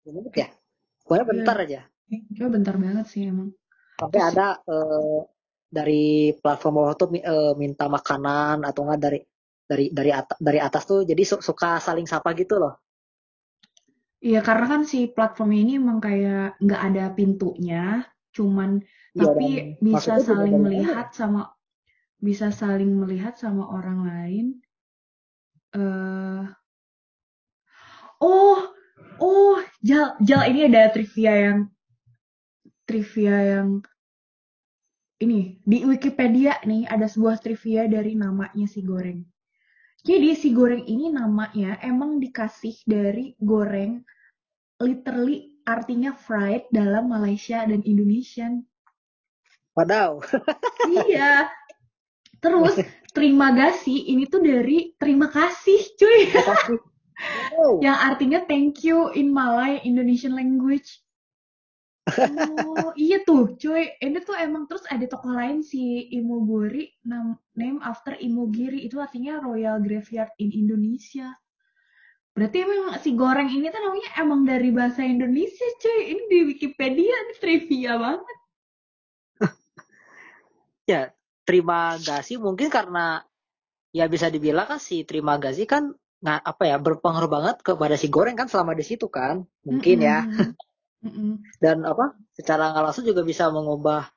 dua 0.07 0.13
menit 0.23 0.35
ya 0.35 0.49
pokoknya 1.11 1.27
iya. 1.27 1.33
bentar 1.35 1.57
aja 1.59 1.81
cuma 2.39 2.49
bentar 2.55 2.75
banget 2.79 3.07
sih 3.11 3.27
emang 3.27 3.51
sampai 3.99 4.21
ada 4.23 4.63
uh, 4.63 5.27
dari 5.71 6.35
platform 6.35 6.83
bawah 6.83 6.95
tuh 6.99 7.09
uh, 7.15 7.55
minta 7.55 7.87
makanan 7.87 8.67
atau 8.67 8.83
enggak 8.87 9.01
dari 9.07 9.21
dari 9.71 9.87
dari 9.95 10.11
atas 10.11 10.37
dari 10.43 10.59
atas 10.59 10.83
tuh 10.83 11.07
jadi 11.07 11.23
su 11.23 11.39
suka 11.39 11.79
saling 11.79 12.11
sapa 12.11 12.35
gitu 12.35 12.59
loh. 12.59 12.75
Iya 14.21 14.43
karena 14.43 14.67
kan 14.67 14.83
si 14.85 15.09
platform 15.09 15.55
ini 15.55 15.79
emang 15.79 16.03
kayak 16.03 16.59
nggak 16.61 16.83
ada 16.93 17.05
pintunya, 17.15 18.05
cuman 18.35 18.83
ya, 19.15 19.31
tapi 19.31 19.79
bisa 19.81 20.19
saling 20.21 20.59
melihat 20.61 21.15
sama 21.15 21.55
bisa 22.21 22.51
saling 22.53 22.91
melihat 22.99 23.39
sama 23.39 23.65
orang 23.71 24.05
lain. 24.05 24.47
Uh, 25.71 26.51
oh, 28.19 28.75
oh, 29.21 29.61
Jal, 29.85 30.17
Jal 30.25 30.51
ini 30.51 30.67
ada 30.67 30.91
trivia 30.91 31.33
yang 31.37 31.59
trivia 32.89 33.37
yang 33.57 33.69
ini 35.21 35.61
di 35.63 35.85
Wikipedia 35.85 36.59
nih 36.65 36.89
ada 36.89 37.05
sebuah 37.05 37.39
trivia 37.39 37.85
dari 37.87 38.17
namanya 38.17 38.67
si 38.67 38.81
goreng. 38.81 39.21
Jadi 40.01 40.33
si 40.33 40.57
goreng 40.57 40.89
ini 40.89 41.13
namanya 41.13 41.77
emang 41.85 42.17
dikasih 42.17 42.73
dari 42.89 43.37
goreng 43.37 44.01
literally 44.81 45.61
artinya 45.69 46.17
fried 46.17 46.65
dalam 46.73 47.13
Malaysia 47.13 47.69
dan 47.69 47.85
Indonesian. 47.85 48.65
Padahal. 49.77 50.25
iya. 51.05 51.53
Terus 52.41 52.81
terima 53.13 53.53
kasih 53.53 54.09
ini 54.17 54.25
tuh 54.25 54.41
dari 54.41 54.97
terima 54.97 55.29
kasih 55.29 55.81
cuy. 56.01 56.33
Terima 56.33 56.57
kasih. 56.57 56.90
Oh. 57.57 57.79
Yang 57.85 57.99
artinya 58.01 58.39
thank 58.49 58.81
you 58.85 59.13
in 59.13 59.33
Malay 59.33 59.81
Indonesian 59.85 60.35
language. 60.35 61.01
Oh 62.81 62.91
iya 62.99 63.23
tuh 63.23 63.55
cuy 63.55 63.87
ini 64.03 64.19
tuh 64.25 64.35
emang 64.35 64.67
terus 64.67 64.83
ada 64.91 65.05
tokoh 65.07 65.31
lain 65.31 65.63
si 65.63 66.11
Imogiri 66.11 66.91
name 67.55 67.79
after 67.87 68.19
Imogiri 68.19 68.83
itu 68.83 68.99
artinya 68.99 69.39
Royal 69.39 69.79
Graveyard 69.79 70.35
in 70.43 70.51
Indonesia. 70.51 71.31
Berarti 72.35 72.57
emang 72.67 72.99
si 72.99 73.15
goreng 73.15 73.47
ini 73.53 73.71
tuh 73.71 73.79
namanya 73.79 74.11
emang 74.19 74.43
dari 74.43 74.75
bahasa 74.75 75.07
Indonesia 75.07 75.67
cuy. 75.79 76.01
Ini 76.11 76.23
di 76.27 76.39
Wikipedia 76.51 77.15
ini 77.15 77.35
trivia 77.39 77.93
banget. 77.95 78.39
ya 80.91 81.03
terima 81.47 81.95
kasih 82.01 82.43
mungkin 82.43 82.73
karena 82.73 83.23
ya 83.91 84.07
bisa 84.07 84.31
dibilang 84.31 84.67
kan 84.67 84.81
si 84.83 85.03
terima 85.03 85.39
kasih 85.39 85.67
kan 85.67 85.95
nggak 86.21 86.41
apa 86.45 86.63
ya 86.69 86.77
berpengaruh 86.77 87.31
banget 87.33 87.57
kepada 87.65 87.97
si 87.97 88.13
goreng 88.13 88.37
kan 88.37 88.45
selama 88.45 88.77
di 88.77 88.85
situ 88.85 89.09
kan 89.09 89.41
mungkin 89.65 90.05
mm 90.05 90.05
-hmm. 90.05 90.11
ya 90.11 90.19
dan 91.65 91.81
apa 91.89 92.13
secara 92.37 92.77
nggak 92.77 92.85
langsung 92.85 93.09
juga 93.09 93.25
bisa 93.25 93.49
mengubah 93.49 94.13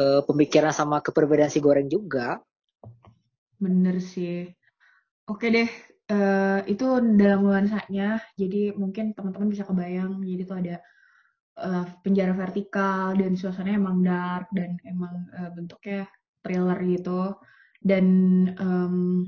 uh, 0.00 0.20
pemikiran 0.24 0.72
sama 0.72 1.00
keperbedaan 1.00 1.52
si 1.52 1.60
goreng 1.60 1.88
juga. 1.88 2.40
Bener 3.60 4.00
sih. 4.00 4.48
Oke 5.28 5.52
deh, 5.52 5.68
uh, 6.12 6.60
itu 6.68 6.84
dalam 7.16 7.44
nuansanya. 7.44 8.20
Jadi 8.36 8.76
mungkin 8.76 9.16
teman-teman 9.16 9.48
bisa 9.52 9.64
kebayang. 9.64 10.20
Jadi 10.24 10.42
itu 10.44 10.54
ada 10.56 10.76
uh, 11.60 11.84
penjara 12.04 12.32
vertikal 12.36 13.16
dan 13.16 13.36
suasananya 13.36 13.78
emang 13.80 13.98
dark 14.04 14.48
dan 14.52 14.76
emang 14.84 15.28
uh, 15.36 15.50
bentuknya 15.52 16.08
thriller 16.44 16.78
gitu. 16.84 17.36
Dan 17.80 18.04
um, 18.60 19.24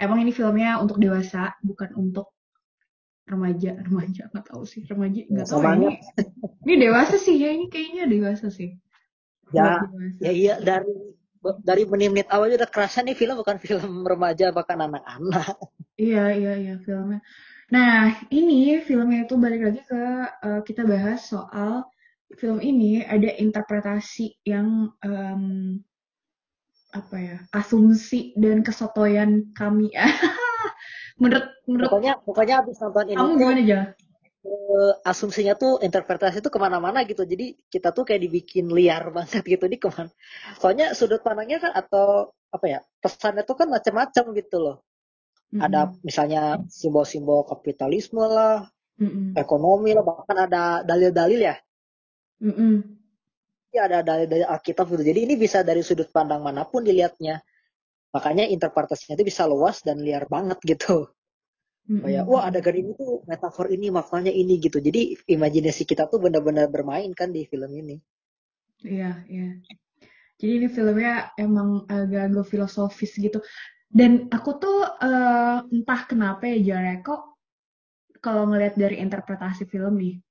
emang 0.00 0.24
ini 0.24 0.32
filmnya 0.32 0.80
untuk 0.80 0.96
dewasa, 1.00 1.56
bukan 1.60 1.92
untuk 1.96 2.32
remaja. 3.28 3.76
Remaja 3.80 4.28
nggak 4.32 4.46
tahu 4.52 4.62
sih. 4.64 4.84
Remaja 4.88 5.20
nggak 5.26 5.46
tahu. 5.48 5.60
ini 5.60 5.90
ini 6.68 6.74
dewasa 6.80 7.16
sih 7.16 7.36
ya. 7.36 7.50
Ini 7.52 7.66
kayaknya 7.68 8.04
dewasa 8.08 8.48
sih. 8.48 8.76
Ya, 9.52 9.84
ya 10.16 10.32
iya 10.32 10.54
dari 10.64 10.88
dari 11.42 11.82
menit-menit 11.84 12.30
awal 12.32 12.54
udah 12.54 12.70
kerasa 12.70 13.04
nih 13.04 13.18
film 13.18 13.36
bukan 13.36 13.60
film 13.60 14.00
remaja 14.12 14.54
bahkan 14.54 14.80
anak-anak. 14.80 15.56
Iya 16.00 16.24
iya 16.32 16.52
iya 16.56 16.74
filmnya. 16.80 17.20
Nah 17.72 18.16
ini 18.32 18.80
filmnya 18.84 19.24
itu 19.28 19.34
balik 19.36 19.60
lagi 19.64 19.80
ke 19.84 20.02
uh, 20.44 20.60
kita 20.64 20.84
bahas 20.84 21.24
soal 21.24 21.84
film 22.36 22.60
ini 22.64 23.04
ada 23.04 23.28
interpretasi 23.28 24.40
yang 24.48 24.92
um, 25.04 25.76
apa 26.92 27.16
ya 27.16 27.36
asumsi 27.56 28.36
dan 28.36 28.60
kesotoyan 28.60 29.52
kami. 29.56 29.90
menurut 31.20 31.46
menurut 31.68 31.88
pokoknya 31.88 32.12
pokoknya 32.24 32.54
abis 32.64 32.76
nonton 32.82 33.06
ini 33.12 33.18
kamu 33.20 33.32
gimana 33.38 33.62
aja? 33.62 33.80
uh, 34.46 34.92
asumsinya 35.06 35.54
tuh 35.54 35.78
interpretasi 35.78 36.42
tuh 36.42 36.50
ke 36.50 36.58
mana-mana 36.58 37.06
gitu 37.06 37.22
jadi 37.22 37.54
kita 37.70 37.94
tuh 37.94 38.02
kayak 38.02 38.22
dibikin 38.26 38.66
liar 38.72 39.12
banget 39.14 39.44
gitu 39.46 39.64
di 39.70 39.78
ke 39.78 39.86
mana 39.86 40.10
soalnya 40.58 40.96
sudut 40.96 41.22
pandangnya 41.22 41.62
kan 41.62 41.72
atau 41.78 42.34
apa 42.52 42.66
ya 42.68 42.80
pesannya 43.00 43.46
tuh 43.46 43.56
kan 43.56 43.68
macam-macam 43.70 44.24
gitu 44.36 44.56
loh 44.58 44.76
mm-hmm. 45.54 45.62
ada 45.62 45.80
misalnya 46.02 46.60
simbol-simbol 46.68 47.46
kapitalisme 47.46 48.20
lah 48.20 48.66
mm-hmm. 48.98 49.38
ekonomi 49.38 49.94
lah 49.94 50.04
bahkan 50.04 50.36
ada 50.48 50.82
dalil-dalil 50.82 51.40
ya 51.40 51.56
mm-hmm. 52.42 52.74
Ya 53.72 53.88
ada 53.88 54.04
dalil-dalil 54.04 54.46
Alkitab 54.46 54.86
gitu 54.92 55.02
jadi 55.02 55.20
ini 55.24 55.34
bisa 55.40 55.64
dari 55.64 55.80
sudut 55.80 56.12
pandang 56.12 56.44
mana 56.44 56.68
pun 56.68 56.84
dilihatnya 56.84 57.40
makanya 58.12 58.44
interpretasinya 58.46 59.16
itu 59.16 59.24
bisa 59.24 59.48
luas 59.48 59.80
dan 59.80 59.98
liar 60.04 60.28
banget 60.28 60.60
gitu 60.62 61.08
Mm-hmm. 61.82 62.06
Kayak 62.06 62.24
wah 62.30 62.46
adegan 62.46 62.76
ini 62.78 62.90
tuh 62.94 63.26
metafor 63.26 63.66
ini 63.66 63.90
maknanya 63.90 64.30
ini 64.30 64.62
gitu. 64.62 64.78
Jadi 64.78 65.18
imajinasi 65.26 65.82
kita 65.82 66.06
tuh 66.06 66.22
benar-benar 66.22 66.70
bermain 66.70 67.10
kan 67.10 67.34
di 67.34 67.42
film 67.50 67.74
ini. 67.74 67.98
Iya, 68.86 69.26
iya. 69.26 69.58
Jadi 70.38 70.52
ini 70.62 70.68
filmnya 70.70 71.34
emang 71.34 71.82
agak-agak 71.90 72.46
filosofis 72.46 73.18
gitu. 73.18 73.42
Dan 73.90 74.30
aku 74.30 74.62
tuh 74.62 74.78
uh, 74.86 75.66
entah 75.68 76.00
kenapa 76.06 76.46
ya 76.54 76.78
Jare, 76.78 77.02
kok 77.02 77.34
kalau 78.22 78.46
ngelihat 78.46 78.78
dari 78.78 79.02
interpretasi 79.02 79.66
film 79.66 79.98
nih, 79.98 80.22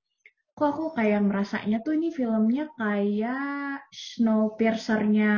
kok 0.52 0.68
aku 0.68 0.86
kayak 0.94 1.22
merasanya 1.26 1.82
tuh 1.82 1.98
ini 1.98 2.12
filmnya 2.14 2.70
kayak 2.76 3.88
Snowpiercer-nya 3.90 5.34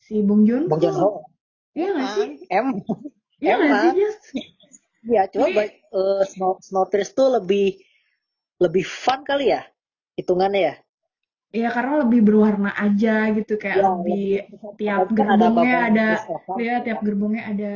si 0.00 0.20
Bong 0.24 0.44
Joon-ho. 0.48 0.68
Bong 0.68 0.80
Joon-ho. 0.82 1.28
Iya 1.74 1.88
nggak 1.90 2.10
sih? 2.16 2.28
Em. 2.48 2.68
Iya 3.42 3.54
nggak 3.60 3.80
sih? 4.30 4.44
Iya, 5.04 5.28
cuma 5.28 5.52
Jadi, 5.52 5.56
baik, 5.60 5.72
uh, 5.92 6.22
Snow, 6.24 6.56
Snowpiercer 6.64 7.12
tuh 7.12 7.28
lebih 7.36 7.76
lebih 8.56 8.84
fun 8.88 9.20
kali 9.20 9.52
ya 9.52 9.60
hitungannya 10.16 10.60
ya. 10.72 10.74
Iya 11.54 11.68
karena 11.70 11.94
lebih 12.02 12.20
berwarna 12.26 12.72
aja 12.74 13.30
gitu 13.30 13.54
kayak 13.60 13.78
ya, 13.78 13.84
lebih, 13.94 14.26
lebih 14.48 14.74
tiap 14.80 15.06
gerbongnya 15.12 15.78
ada, 15.86 16.08
ada 16.18 16.58
ya 16.58 16.74
tiap 16.82 16.98
gerbongnya 17.04 17.44
ada 17.46 17.72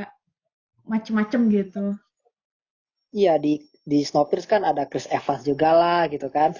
macem-macem 0.89 1.41
gitu. 1.53 1.87
Iya 3.15 3.39
di 3.39 3.61
di 3.89 4.05
Snowpiercer 4.05 4.61
kan 4.61 4.63
ada 4.69 4.85
Chris 4.85 5.09
Evans 5.09 5.49
juga 5.49 5.73
lah 5.73 6.01
gitu 6.13 6.29
kan. 6.29 6.53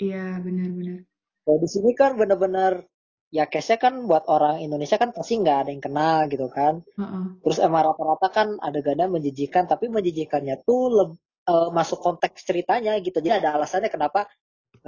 Iya 0.00 0.40
benar-benar. 0.40 1.04
Kalau 1.44 1.58
di 1.60 1.68
sini 1.68 1.92
kan 1.92 2.16
benar-benar 2.16 2.88
ya 3.28 3.44
case-nya 3.44 3.76
kan 3.76 3.94
buat 4.08 4.24
orang 4.32 4.64
Indonesia 4.64 4.96
kan 4.96 5.12
pasti 5.12 5.36
nggak 5.36 5.58
ada 5.66 5.70
yang 5.76 5.84
kenal 5.84 6.18
gitu 6.32 6.48
kan. 6.48 6.80
Uh-uh. 6.96 7.36
Terus 7.44 7.58
emang 7.60 7.92
rata-rata 7.92 8.28
kan 8.32 8.48
adegannya 8.64 9.12
menjijikan, 9.12 9.68
tapi 9.68 9.92
menjijikannya 9.92 10.64
tuh 10.64 10.82
le- 10.88 11.20
uh, 11.46 11.68
masuk 11.68 12.00
konteks 12.00 12.48
ceritanya 12.48 12.96
gitu. 13.04 13.20
Jadi 13.20 13.44
ada 13.44 13.60
alasannya 13.60 13.92
kenapa 13.92 14.24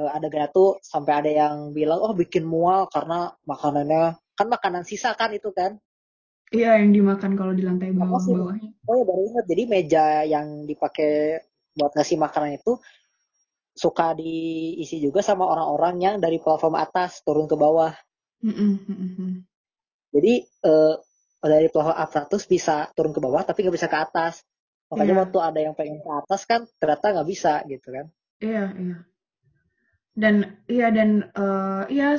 uh, 0.01 0.11
adegannya 0.17 0.49
tuh 0.49 0.81
sampai 0.81 1.13
ada 1.13 1.31
yang 1.31 1.55
bilang 1.77 2.01
oh 2.01 2.17
bikin 2.17 2.49
mual 2.49 2.89
karena 2.89 3.37
makanannya 3.45 4.17
kan 4.33 4.47
makanan 4.49 4.89
sisa 4.89 5.13
kan 5.13 5.31
itu 5.37 5.53
kan. 5.53 5.77
Iya 6.49 6.81
yang 6.81 6.97
dimakan 6.97 7.37
kalau 7.37 7.53
di 7.53 7.61
lantai 7.61 7.93
bawah 7.93 8.21
bawahnya. 8.25 8.73
Oh 8.89 8.95
ya 8.97 9.05
baru 9.05 9.21
ingat 9.29 9.45
jadi 9.45 9.63
meja 9.69 10.05
yang 10.25 10.65
dipakai 10.65 11.45
buat 11.77 11.93
ngasih 11.93 12.17
makanan 12.17 12.57
itu 12.57 12.81
suka 13.77 14.17
diisi 14.17 14.99
juga 14.99 15.21
sama 15.21 15.47
orang-orang 15.47 15.95
yang 16.01 16.17
dari 16.19 16.41
platform 16.41 16.81
atas 16.81 17.21
turun 17.23 17.45
ke 17.45 17.55
bawah. 17.55 17.93
Jadi 20.09 20.35
uh, 20.65 20.97
dari 21.45 21.69
platform 21.69 22.01
atas 22.01 22.43
bisa 22.49 22.89
turun 22.97 23.13
ke 23.13 23.21
bawah 23.21 23.45
tapi 23.45 23.63
nggak 23.63 23.77
bisa 23.77 23.89
ke 23.93 23.99
atas. 24.01 24.41
Makanya 24.89 25.15
yeah. 25.15 25.23
waktu 25.29 25.39
ada 25.39 25.61
yang 25.61 25.75
pengen 25.77 26.01
ke 26.01 26.11
atas 26.11 26.49
kan 26.49 26.65
ternyata 26.81 27.13
nggak 27.13 27.29
bisa 27.29 27.61
gitu 27.69 27.89
kan. 27.93 28.07
Iya 28.41 28.51
yeah, 28.51 28.69
iya. 28.73 28.89
Yeah. 28.89 29.01
Dan 30.19 30.35
iya 30.67 30.89
dan 30.91 31.11
uh, 31.37 31.85
iya 31.93 32.17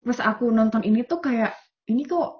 pas 0.00 0.18
aku 0.22 0.48
nonton 0.48 0.80
ini 0.86 1.04
tuh 1.04 1.20
kayak 1.20 1.52
ini 1.90 2.06
kok 2.08 2.39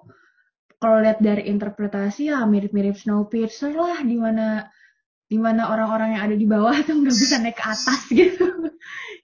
kalau 0.81 0.97
lihat 0.97 1.21
dari 1.21 1.45
interpretasi 1.45 2.33
ya 2.33 2.41
mirip-mirip 2.49 2.97
Snowpiercer 2.97 3.77
lah 3.77 4.01
di 4.01 4.17
mana 4.17 4.65
di 5.29 5.39
mana 5.39 5.71
orang-orang 5.71 6.17
yang 6.17 6.23
ada 6.27 6.35
di 6.35 6.43
bawah 6.49 6.75
tuh 6.83 6.97
nggak 6.97 7.15
bisa 7.15 7.37
naik 7.39 7.55
ke 7.55 7.63
atas 7.63 8.01
gitu. 8.19 8.45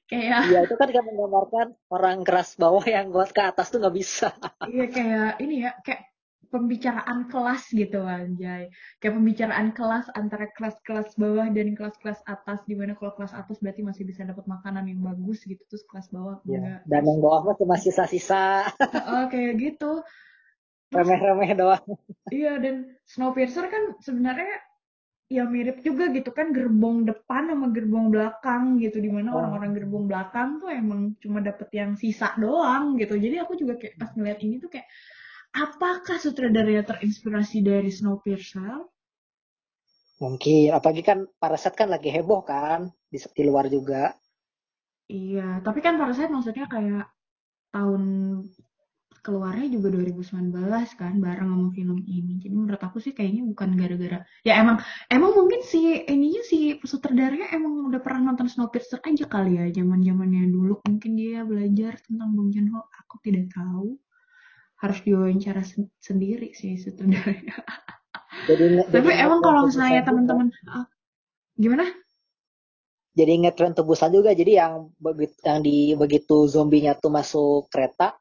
Kayak 0.07 0.47
iya 0.47 0.59
itu 0.63 0.75
kan 0.79 0.87
kan 0.87 1.03
menggambarkan 1.03 1.67
orang 1.91 2.23
keras 2.23 2.55
bawah 2.55 2.85
yang 2.85 3.11
buat 3.11 3.33
ke 3.33 3.41
atas 3.43 3.73
tuh 3.73 3.81
nggak 3.81 3.97
bisa. 3.97 4.31
Iya 4.71 4.85
kayak 4.87 5.31
ini 5.43 5.65
ya 5.65 5.75
kayak 5.81 6.07
pembicaraan 6.47 7.27
kelas 7.27 7.73
gitu 7.75 8.05
anjay. 8.05 8.71
Kayak 9.03 9.13
pembicaraan 9.19 9.69
kelas 9.75 10.07
antara 10.15 10.47
kelas-kelas 10.53 11.17
bawah 11.19 11.47
dan 11.51 11.75
kelas-kelas 11.75 12.23
atas 12.23 12.63
di 12.69 12.77
mana 12.77 12.95
kalau 12.95 13.17
kelas 13.17 13.35
atas 13.35 13.59
berarti 13.59 13.83
masih 13.83 14.07
bisa 14.07 14.23
dapat 14.23 14.47
makanan 14.47 14.87
yang 14.87 15.03
bagus 15.03 15.43
gitu 15.43 15.59
terus 15.67 15.83
kelas 15.89 16.07
bawah 16.13 16.39
ya, 16.47 16.55
enggak. 16.55 16.79
dan 16.87 17.01
yang 17.03 17.19
bawah 17.19 17.41
mah 17.51 17.55
cuma 17.59 17.75
sisa-sisa. 17.75 18.69
Oh 19.11 19.25
kayak 19.27 19.59
gitu 19.59 20.05
remeh-remeh 20.91 21.51
doang. 21.57 21.85
Iya 22.31 22.59
dan 22.59 22.95
Snowpiercer 23.07 23.67
kan 23.67 23.83
sebenarnya 23.99 24.63
ya 25.27 25.43
mirip 25.43 25.83
juga 25.83 26.07
gitu 26.15 26.31
kan 26.31 26.55
gerbong 26.55 27.03
depan 27.03 27.51
sama 27.51 27.67
gerbong 27.75 28.15
belakang 28.15 28.79
gitu 28.79 29.03
di 29.03 29.11
mana 29.11 29.35
oh. 29.35 29.43
orang-orang 29.43 29.75
gerbong 29.75 30.07
belakang 30.07 30.63
tuh 30.63 30.71
emang 30.71 31.19
cuma 31.19 31.43
dapet 31.43 31.67
yang 31.75 31.99
sisa 31.99 32.31
doang 32.39 32.95
gitu. 32.95 33.19
Jadi 33.19 33.35
aku 33.43 33.59
juga 33.59 33.75
kayak 33.75 33.99
pas 33.99 34.11
ngeliat 34.15 34.39
ini 34.39 34.63
tuh 34.63 34.71
kayak 34.71 34.87
apakah 35.51 36.15
sutradaranya 36.15 36.87
terinspirasi 36.87 37.59
dari 37.59 37.91
Snowpiercer? 37.91 38.87
Mungkin 40.17 40.73
apalagi 40.73 41.03
kan 41.05 41.29
Parasite 41.37 41.77
kan 41.77 41.91
lagi 41.91 42.09
heboh 42.09 42.41
kan 42.41 42.89
di, 43.11 43.19
di 43.19 43.43
luar 43.43 43.67
juga. 43.67 44.15
Iya 45.11 45.59
tapi 45.59 45.83
kan 45.83 45.99
Parasite 45.99 46.31
maksudnya 46.31 46.71
kayak 46.71 47.11
tahun 47.75 48.03
keluarnya 49.27 49.67
juga 49.67 49.91
2019 49.91 50.55
kan 50.95 51.19
bareng 51.19 51.49
sama 51.51 51.67
film 51.75 51.99
ini. 52.07 52.39
Jadi 52.39 52.55
menurut 52.55 52.79
aku 52.79 53.03
sih 53.03 53.11
kayaknya 53.11 53.43
bukan 53.43 53.75
gara-gara 53.75 54.23
ya 54.47 54.63
emang 54.63 54.79
emang 55.11 55.35
mungkin 55.35 55.59
si 55.67 55.99
ininya 56.07 56.47
si 56.47 56.79
sutradaranya 56.79 57.51
emang 57.51 57.91
udah 57.91 57.99
pernah 57.99 58.31
nonton 58.31 58.47
Snowpiercer 58.47 59.03
aja 59.03 59.27
kali 59.27 59.59
ya 59.59 59.67
zaman-zamannya 59.75 60.47
dulu 60.47 60.79
mungkin 60.87 61.19
dia 61.19 61.43
belajar 61.43 61.99
tentang 62.07 62.31
Bong 62.31 62.55
Joon-ho 62.55 62.87
aku 63.03 63.19
tidak 63.19 63.51
tahu 63.51 63.99
harus 64.79 64.99
diwawancara 65.03 65.67
sen 65.67 65.91
sendiri 65.99 66.55
sih 66.55 66.79
sutradaranya. 66.79 67.59
Jadi, 68.47 68.79
Tapi 68.87 69.11
jadi 69.11 69.27
emang 69.27 69.43
kalau 69.43 69.67
misalnya 69.67 70.07
teman-teman 70.07 70.47
uh, 70.71 70.87
gimana? 71.57 71.83
Jadi 73.17 73.33
ngetren 73.43 73.73
tebusan 73.73 74.13
juga. 74.13 74.31
Jadi 74.31 74.61
yang 74.61 74.93
begitu 75.01 75.35
yang 75.41 75.59
di 75.65 75.97
begitu 75.97 76.45
zombinya 76.45 76.93
tuh 76.93 77.09
masuk 77.09 77.65
kereta, 77.73 78.13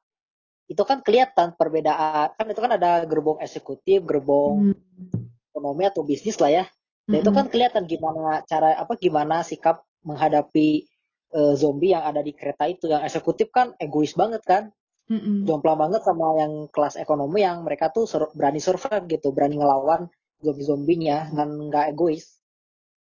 itu 0.67 0.83
kan 0.83 0.99
kelihatan 1.03 1.55
perbedaan 1.55 2.35
kan 2.35 2.47
itu 2.51 2.61
kan 2.61 2.73
ada 2.75 3.07
gerbong 3.07 3.39
eksekutif 3.39 4.03
gerbong 4.03 4.75
hmm. 4.75 5.55
ekonomi 5.55 5.87
atau 5.87 6.03
bisnis 6.03 6.37
lah 6.43 6.51
ya 6.51 6.65
dan 7.07 7.23
hmm. 7.23 7.23
itu 7.23 7.31
kan 7.31 7.47
kelihatan 7.47 7.85
gimana 7.87 8.43
cara 8.51 8.75
apa 8.75 8.99
gimana 8.99 9.47
sikap 9.47 9.87
menghadapi 10.03 10.91
uh, 11.35 11.55
zombie 11.55 11.95
yang 11.95 12.03
ada 12.03 12.19
di 12.23 12.35
kereta 12.35 12.67
itu 12.67 12.91
yang 12.91 13.07
eksekutif 13.07 13.55
kan 13.55 13.79
egois 13.79 14.19
banget 14.19 14.43
kan 14.43 14.75
hmm. 15.07 15.47
jomplang 15.47 15.79
banget 15.79 16.03
sama 16.03 16.35
yang 16.39 16.67
kelas 16.75 16.99
ekonomi 16.99 17.47
yang 17.47 17.63
mereka 17.63 17.95
tuh 17.95 18.11
sur 18.11 18.31
berani 18.35 18.59
survive 18.59 19.07
gitu 19.07 19.31
berani 19.31 19.63
ngelawan 19.63 20.11
zombie-zombinya 20.43 21.31
dan 21.33 21.49
nggak 21.71 21.95
egois 21.95 22.43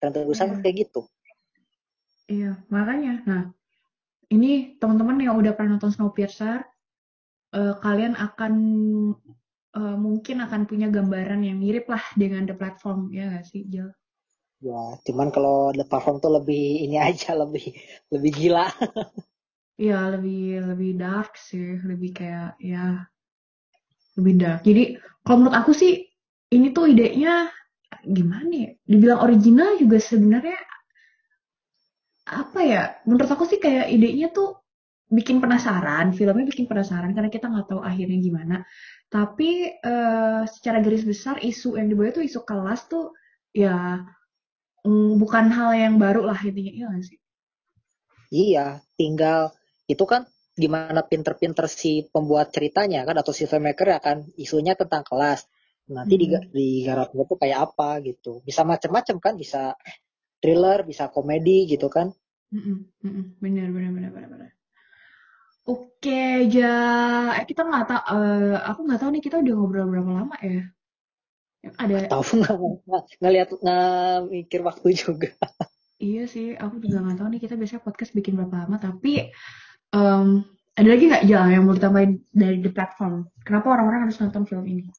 dan 0.05 0.13
terusan 0.13 0.49
yeah. 0.53 0.61
kayak 0.61 0.77
gitu 0.85 1.01
iya 2.29 2.53
makanya 2.69 3.25
nah 3.25 3.43
ini 4.29 4.77
teman-teman 4.81 5.21
yang 5.21 5.37
udah 5.37 5.53
pernah 5.57 5.77
nonton 5.77 5.93
Snowpiercer 5.93 6.65
uh, 7.55 7.75
kalian 7.79 8.19
akan 8.19 8.55
uh, 9.79 9.97
mungkin 9.97 10.43
akan 10.43 10.67
punya 10.67 10.91
gambaran 10.91 11.47
yang 11.47 11.63
mirip 11.63 11.87
lah 11.87 12.03
dengan 12.19 12.45
The 12.45 12.55
Platform 12.59 13.15
ya 13.15 13.31
gak 13.31 13.47
sih 13.47 13.67
Jel? 13.71 13.95
Ya, 14.65 14.97
cuman 15.05 15.29
kalau 15.31 15.71
The 15.71 15.87
Platform 15.87 16.19
tuh 16.19 16.41
lebih 16.43 16.89
ini 16.89 16.99
aja 16.99 17.37
lebih 17.43 17.75
lebih 18.11 18.31
gila. 18.35 18.67
Iya 19.75 20.15
lebih 20.15 20.71
lebih 20.71 20.91
dark 20.95 21.35
sih, 21.35 21.83
lebih 21.83 22.15
kayak 22.15 22.55
ya 22.63 23.03
lebih 24.15 24.35
dark. 24.39 24.61
Jadi 24.63 24.99
kalau 25.27 25.37
menurut 25.43 25.57
aku 25.59 25.75
sih 25.75 26.07
ini 26.55 26.71
tuh 26.71 26.95
idenya 26.95 27.51
gimana 28.07 28.55
ya? 28.55 28.71
Dibilang 28.87 29.21
original 29.27 29.75
juga 29.83 29.99
sebenarnya 29.99 30.59
apa 32.31 32.61
ya? 32.63 32.83
Menurut 33.05 33.31
aku 33.35 33.45
sih 33.51 33.59
kayak 33.59 33.91
idenya 33.91 34.31
tuh 34.31 34.64
bikin 35.11 35.39
penasaran, 35.39 36.17
filmnya 36.17 36.47
bikin 36.49 36.67
penasaran 36.67 37.13
karena 37.13 37.31
kita 37.31 37.47
nggak 37.51 37.69
tahu 37.71 37.81
akhirnya 37.85 38.19
gimana. 38.19 38.57
Tapi 39.13 39.81
uh, 39.85 40.43
secara 40.49 40.81
garis 40.81 41.05
besar 41.07 41.39
isu 41.39 41.79
yang 41.79 41.87
dibawa 41.87 42.11
itu 42.11 42.25
isu 42.25 42.43
kelas 42.43 42.91
tuh 42.91 43.15
ya 43.55 44.03
mm, 44.83 45.21
bukan 45.21 45.53
hal 45.53 45.71
yang 45.77 45.95
baru 46.01 46.27
lah 46.27 46.39
intinya 46.43 46.73
iya 46.73 46.87
gak 46.91 47.05
sih? 47.07 47.19
Iya, 48.35 48.67
tinggal 48.99 49.55
itu 49.87 50.05
kan 50.09 50.27
gimana 50.55 51.03
pinter-pinter 51.03 51.67
si 51.67 52.07
pembuat 52.11 52.55
ceritanya 52.55 53.03
kan 53.03 53.19
atau 53.19 53.35
si 53.35 53.45
filmmaker 53.51 53.91
ya 53.91 53.99
kan 53.99 54.23
isunya 54.39 54.79
tentang 54.79 55.03
kelas 55.03 55.51
nanti 55.91 56.15
hmm. 56.17 56.23
di 56.23 56.27
digarapnya 56.55 57.27
tuh 57.27 57.37
kayak 57.43 57.59
apa 57.71 57.99
gitu 58.07 58.41
bisa 58.47 58.63
macam-macam 58.63 59.17
kan 59.19 59.35
bisa 59.35 59.75
thriller 60.39 60.87
bisa 60.87 61.11
komedi 61.11 61.67
gitu 61.69 61.91
kan 61.91 62.15
mm 62.55 62.87
-mm, 63.03 63.25
bener 63.43 63.69
bener 63.75 63.91
bener 63.93 64.11
bener 64.15 64.29
bener 64.31 64.51
oke 65.65 66.23
ja 66.53 66.77
eh, 67.41 67.45
kita 67.49 67.65
nggak 67.65 67.85
tahu 67.89 68.03
uh, 68.13 68.57
aku 68.69 68.81
nggak 68.85 69.01
tahu 69.01 69.11
nih 69.17 69.23
kita 69.25 69.37
udah 69.41 69.55
ngobrol 69.57 69.89
berapa 69.89 70.11
lama 70.13 70.37
ya? 70.45 70.63
Ada 71.81 72.13
tahu 72.13 72.23
nggak 72.45 72.57
ngeliat 73.25 73.49
nggak 73.57 74.17
mikir 74.29 74.61
waktu 74.61 74.89
juga. 74.95 75.33
Iya 76.03 76.29
sih 76.29 76.53
aku 76.53 76.83
juga 76.85 77.01
nggak 77.01 77.17
tahu 77.23 77.29
nih 77.33 77.41
kita 77.41 77.55
biasanya 77.57 77.83
podcast 77.87 78.13
bikin 78.13 78.37
berapa 78.37 78.67
lama 78.67 78.77
tapi 78.77 79.33
um, 79.95 80.45
ada 80.75 80.89
lagi 80.91 81.07
nggak 81.07 81.25
jalan 81.31 81.51
yang 81.55 81.63
mau 81.65 81.75
ditambahin 81.79 82.13
dari 82.35 82.59
the 82.61 82.69
platform? 82.69 83.31
Kenapa 83.47 83.73
orang-orang 83.73 84.11
harus 84.11 84.19
nonton 84.19 84.45
film 84.45 84.67
ini? 84.67 84.91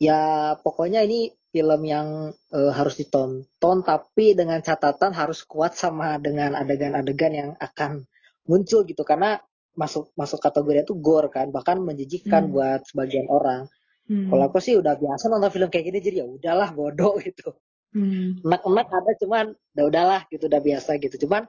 Ya 0.00 0.56
pokoknya 0.60 1.04
ini 1.04 1.36
film 1.52 1.80
yang 1.84 2.32
uh, 2.32 2.72
harus 2.72 2.96
ditonton 3.00 3.76
tapi 3.84 4.36
dengan 4.36 4.60
catatan 4.60 5.12
harus 5.12 5.44
kuat 5.44 5.76
sama 5.76 6.16
dengan 6.20 6.52
adegan-adegan 6.52 7.32
yang 7.32 7.50
akan 7.60 8.04
muncul 8.46 8.82
gitu 8.86 9.02
karena 9.02 9.38
masuk 9.76 10.10
masuk 10.16 10.40
kategori 10.40 10.88
itu 10.88 10.94
gore 10.96 11.28
kan 11.28 11.52
bahkan 11.52 11.76
menjijikkan 11.78 12.48
hmm. 12.48 12.52
buat 12.56 12.80
sebagian 12.88 13.28
orang 13.28 13.68
hmm. 14.08 14.32
kalau 14.32 14.44
aku 14.48 14.58
sih 14.58 14.74
udah 14.80 14.96
biasa 14.96 15.28
nonton 15.28 15.52
film 15.52 15.68
kayak 15.68 15.92
gini 15.92 15.98
jadi 16.00 16.16
ya 16.24 16.26
udahlah 16.26 16.72
bodoh 16.72 17.20
gitu 17.26 17.52
hmm. 17.92 18.40
enak-enak 18.42 18.86
ada 18.88 19.12
cuman 19.20 19.44
udah 19.76 19.84
udahlah 19.84 20.20
gitu 20.32 20.48
udah 20.48 20.60
biasa 20.64 20.96
gitu 20.96 21.28
cuman 21.28 21.44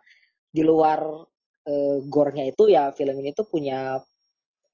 di 0.51 0.61
luar 0.61 0.99
uh, 1.67 1.97
gore-nya 2.03 2.51
itu 2.51 2.67
ya 2.67 2.91
film 2.91 3.15
ini 3.23 3.31
tuh 3.31 3.47
punya 3.47 3.95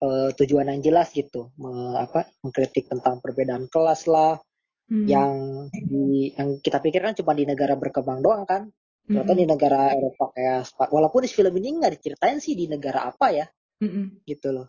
uh, 0.02 0.30
tujuan 0.34 0.74
yang 0.74 0.82
jelas 0.82 1.14
gitu 1.14 1.54
Me, 1.62 1.98
apa 2.02 2.26
mengkritik 2.42 2.90
tentang 2.90 3.22
perbedaan 3.22 3.70
kelas 3.70 4.10
lah 4.10 4.42
hmm. 4.90 5.06
yang 5.06 5.32
di 5.72 6.34
yang 6.34 6.58
kita 6.58 6.82
pikir 6.82 7.06
kan 7.06 7.14
cuma 7.14 7.38
di 7.38 7.46
negara 7.46 7.78
berkembang 7.78 8.26
doang 8.26 8.50
kan 8.50 8.66
ternyata 9.04 9.32
hmm. 9.36 9.40
di 9.40 9.46
negara 9.46 9.80
Eropa 9.92 10.26
kayak 10.32 10.60
walaupun 10.88 11.28
di 11.28 11.30
film 11.32 11.54
ini 11.60 11.70
nggak 11.84 11.94
diceritain 12.00 12.40
sih 12.40 12.56
di 12.56 12.72
negara 12.72 13.12
apa 13.12 13.28
ya 13.36 13.46
hmm. 13.84 14.24
gitu 14.24 14.56
loh 14.56 14.68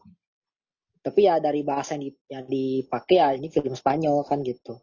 tapi 1.05 1.29
ya 1.29 1.37
dari 1.39 1.61
bahasa 1.61 1.95
yang, 1.95 2.03
di, 2.09 2.11
yang 2.33 2.45
dipakai 2.49 3.17
ya 3.21 3.29
ini 3.37 3.47
film 3.53 3.79
Spanyol 3.79 4.27
kan 4.27 4.43
gitu 4.43 4.83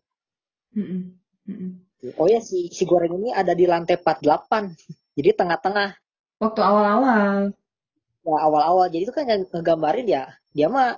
hmm. 0.77 1.19
Hmm. 1.51 1.71
oh 2.15 2.27
ya 2.31 2.39
si 2.39 2.71
si 2.71 2.87
goreng 2.87 3.11
ini 3.19 3.35
ada 3.35 3.51
di 3.51 3.67
lantai 3.67 3.99
48 3.99 4.23
jadi 5.19 5.29
tengah-tengah 5.35 5.89
waktu 6.39 6.61
awal-awal 6.63 7.51
ya 8.21 8.37
awal-awal 8.37 8.85
jadi 8.87 9.03
itu 9.03 9.13
kan 9.13 9.25
yang 9.27 9.43
ngegambarin 9.49 10.07
ya 10.07 10.23
dia 10.55 10.71
mah 10.71 10.95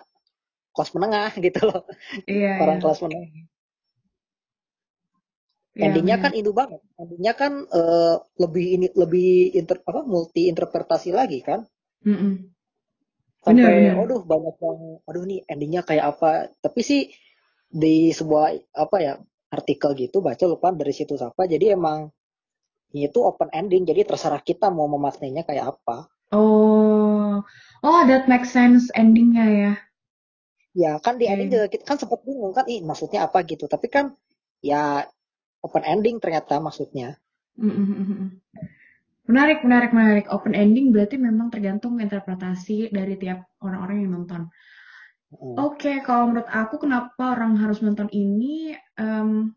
kelas 0.77 0.91
menengah 0.93 1.31
gitu 1.41 1.61
loh 1.65 1.81
iya, 2.29 2.61
orang 2.61 2.77
iya. 2.77 2.83
kelas 2.83 2.99
menengah 3.01 3.31
endingnya 5.73 6.17
kan 6.21 6.31
itu 6.37 6.51
banget. 6.53 6.81
Endingnya 6.97 7.33
kan 7.33 7.65
uh, 7.69 8.21
lebih 8.37 8.65
ini 8.77 8.87
lebih 8.93 9.53
inter 9.57 9.81
apa 9.85 10.05
multi 10.05 10.49
interpretasi 10.49 11.09
lagi 11.13 11.41
kan? 11.41 11.65
Mm 12.05 12.17
-mm. 12.17 12.33
sampai 13.43 13.59
bener, 13.59 13.75
bener. 13.75 13.95
aduh 14.07 14.21
banyak 14.23 14.55
yang 14.55 14.79
aduh 15.03 15.23
nih 15.27 15.39
endingnya 15.49 15.81
kayak 15.83 16.05
apa? 16.15 16.53
Tapi 16.63 16.79
sih 16.79 17.01
di 17.73 18.13
sebuah 18.13 18.53
apa 18.77 18.97
ya 19.01 19.13
artikel 19.53 19.93
gitu 19.97 20.21
baca 20.21 20.45
lupa 20.45 20.73
dari 20.73 20.93
situ 20.93 21.17
apa 21.17 21.45
jadi 21.45 21.77
emang 21.77 22.09
itu 22.93 23.19
open 23.25 23.49
ending 23.49 23.89
jadi 23.89 24.05
terserah 24.05 24.41
kita 24.45 24.69
mau 24.69 24.85
memaknainya 24.85 25.41
kayak 25.49 25.73
apa. 25.73 26.13
Oh. 26.29 27.41
Oh 27.81 28.01
that 28.05 28.29
makes 28.29 28.53
sense 28.53 28.93
endingnya 28.93 29.45
ya. 29.49 29.73
Ya 30.73 30.91
kan 31.01 31.17
di 31.17 31.25
ending 31.25 31.49
juga 31.49 31.65
kita 31.73 31.83
kan 31.89 31.97
sempat 31.97 32.21
bingung 32.21 32.53
kan 32.53 32.69
ih 32.69 32.85
maksudnya 32.85 33.25
apa? 33.25 33.41
gitu. 33.49 33.65
Tapi 33.65 33.89
kan 33.89 34.13
ya 34.61 35.09
open 35.63 35.83
ending 35.87 36.19
ternyata 36.19 36.59
maksudnya 36.59 37.17
menarik 39.23 39.63
menarik 39.63 39.91
menarik 39.95 40.27
open 40.29 40.53
ending 40.53 40.91
berarti 40.91 41.15
memang 41.15 41.47
tergantung 41.49 41.97
interpretasi 42.03 42.91
dari 42.91 43.15
tiap 43.15 43.47
orang-orang 43.63 44.03
yang 44.03 44.11
nonton 44.19 44.41
mm. 45.33 45.55
oke 45.57 45.79
okay, 45.79 46.03
kalau 46.03 46.29
menurut 46.29 46.49
aku 46.51 46.83
kenapa 46.83 47.39
orang 47.39 47.55
harus 47.57 47.79
nonton 47.79 48.11
ini 48.11 48.75
um, 48.99 49.55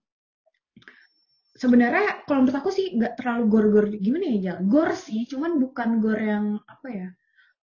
sebenarnya 1.56 2.28
kalau 2.28 2.44
menurut 2.44 2.58
aku 2.60 2.70
sih 2.70 2.94
nggak 2.94 3.16
terlalu 3.16 3.42
gor-gor 3.48 3.86
gimana 3.96 4.24
ya 4.36 4.38
Jal? 4.52 4.58
Gor 4.68 4.92
sih, 4.92 5.24
cuman 5.24 5.56
bukan 5.56 6.04
gor 6.04 6.20
yang 6.20 6.60
apa 6.68 6.88
ya? 6.92 7.08